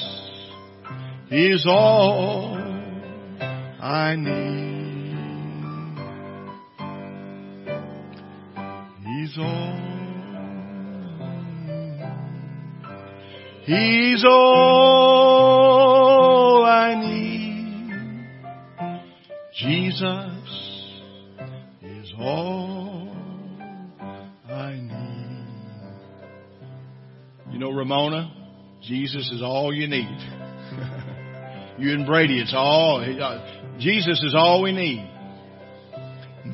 [1.30, 2.57] is all
[3.80, 5.11] I need.
[9.05, 9.89] He's all.
[13.64, 15.44] He's all
[16.64, 17.50] I need.
[19.54, 21.02] Jesus
[21.82, 23.14] is all
[24.48, 25.46] I need.
[27.52, 28.32] You know, Ramona,
[28.82, 30.08] Jesus is all you need.
[31.78, 35.06] you and Brady, it's all, uh, Jesus is all we need.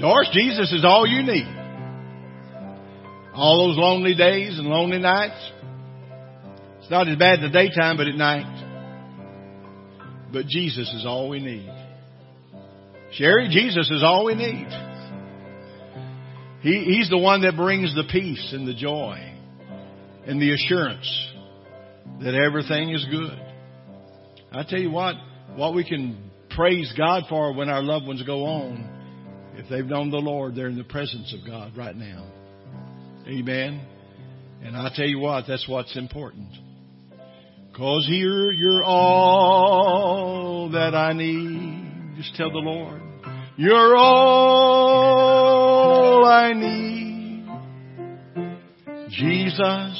[0.01, 1.47] Doris, Jesus is all you need.
[3.33, 5.53] All those lonely days and lonely nights.
[6.87, 8.47] It's not as bad in the daytime, but at night.
[10.33, 11.69] But Jesus is all we need.
[13.11, 14.69] Sherry, Jesus is all we need.
[16.61, 19.19] He, he's the one that brings the peace and the joy
[20.29, 21.11] and the assurance
[22.21, 23.37] that everything is good.
[24.53, 25.17] I tell you what,
[25.57, 30.11] what we can praise God for when our loved ones go on, if they've known
[30.11, 32.31] the Lord, they're in the presence of God right now.
[33.27, 33.85] Amen.
[34.63, 36.53] And I tell you what, that's what's important.
[37.77, 42.15] Cause here you're all that I need.
[42.17, 43.03] Just tell the Lord,
[43.59, 44.65] you're all
[46.25, 47.47] I need.
[49.11, 49.93] Jesus,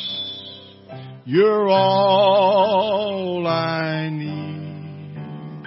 [1.27, 5.67] you're all I need.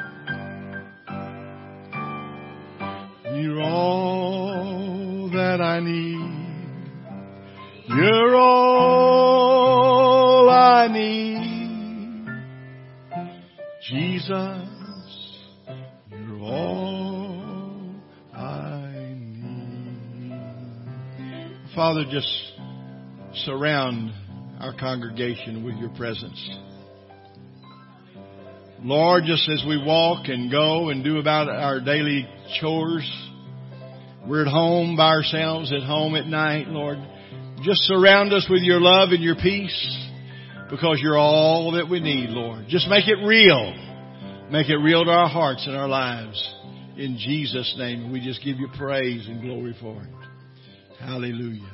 [3.40, 6.26] You're all that I need.
[7.88, 8.69] You're all
[14.20, 15.40] Jesus,
[16.12, 17.96] you're all
[18.34, 20.42] I need.
[21.74, 22.28] Father, just
[23.46, 24.12] surround
[24.60, 26.50] our congregation with your presence.
[28.82, 32.28] Lord, just as we walk and go and do about our daily
[32.60, 33.10] chores,
[34.28, 36.98] we're at home by ourselves, at home at night, Lord.
[37.64, 40.08] Just surround us with your love and your peace
[40.70, 42.66] because you're all that we need, Lord.
[42.68, 43.86] Just make it real.
[44.52, 46.56] Make it real to our hearts and our lives.
[46.98, 51.00] In Jesus' name, we just give you praise and glory for it.
[51.00, 51.70] Hallelujah.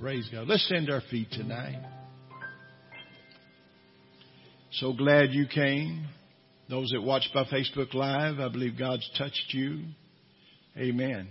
[0.00, 0.48] Praise God.
[0.48, 1.80] Let's stand our feet tonight.
[4.72, 6.08] So glad you came.
[6.68, 9.84] Those that watch by Facebook Live, I believe God's touched you.
[10.76, 11.28] Amen.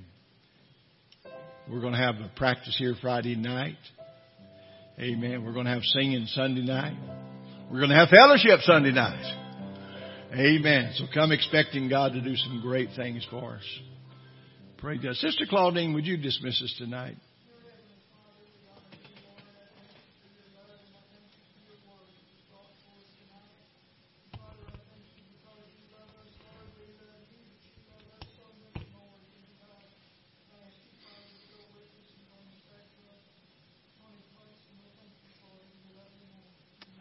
[1.69, 3.75] We're going to have a practice here Friday night.
[4.97, 5.43] Amen.
[5.43, 6.97] We're going to have singing Sunday night.
[7.69, 9.41] We're going to have fellowship Sunday night.
[10.35, 10.91] Amen.
[10.95, 13.79] So come expecting God to do some great things for us.
[14.77, 15.15] Pray God.
[15.15, 17.15] Sister Claudine, would you dismiss us tonight?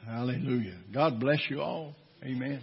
[0.07, 0.77] Hallelujah.
[0.93, 1.97] God bless you all.
[2.23, 2.61] Amen.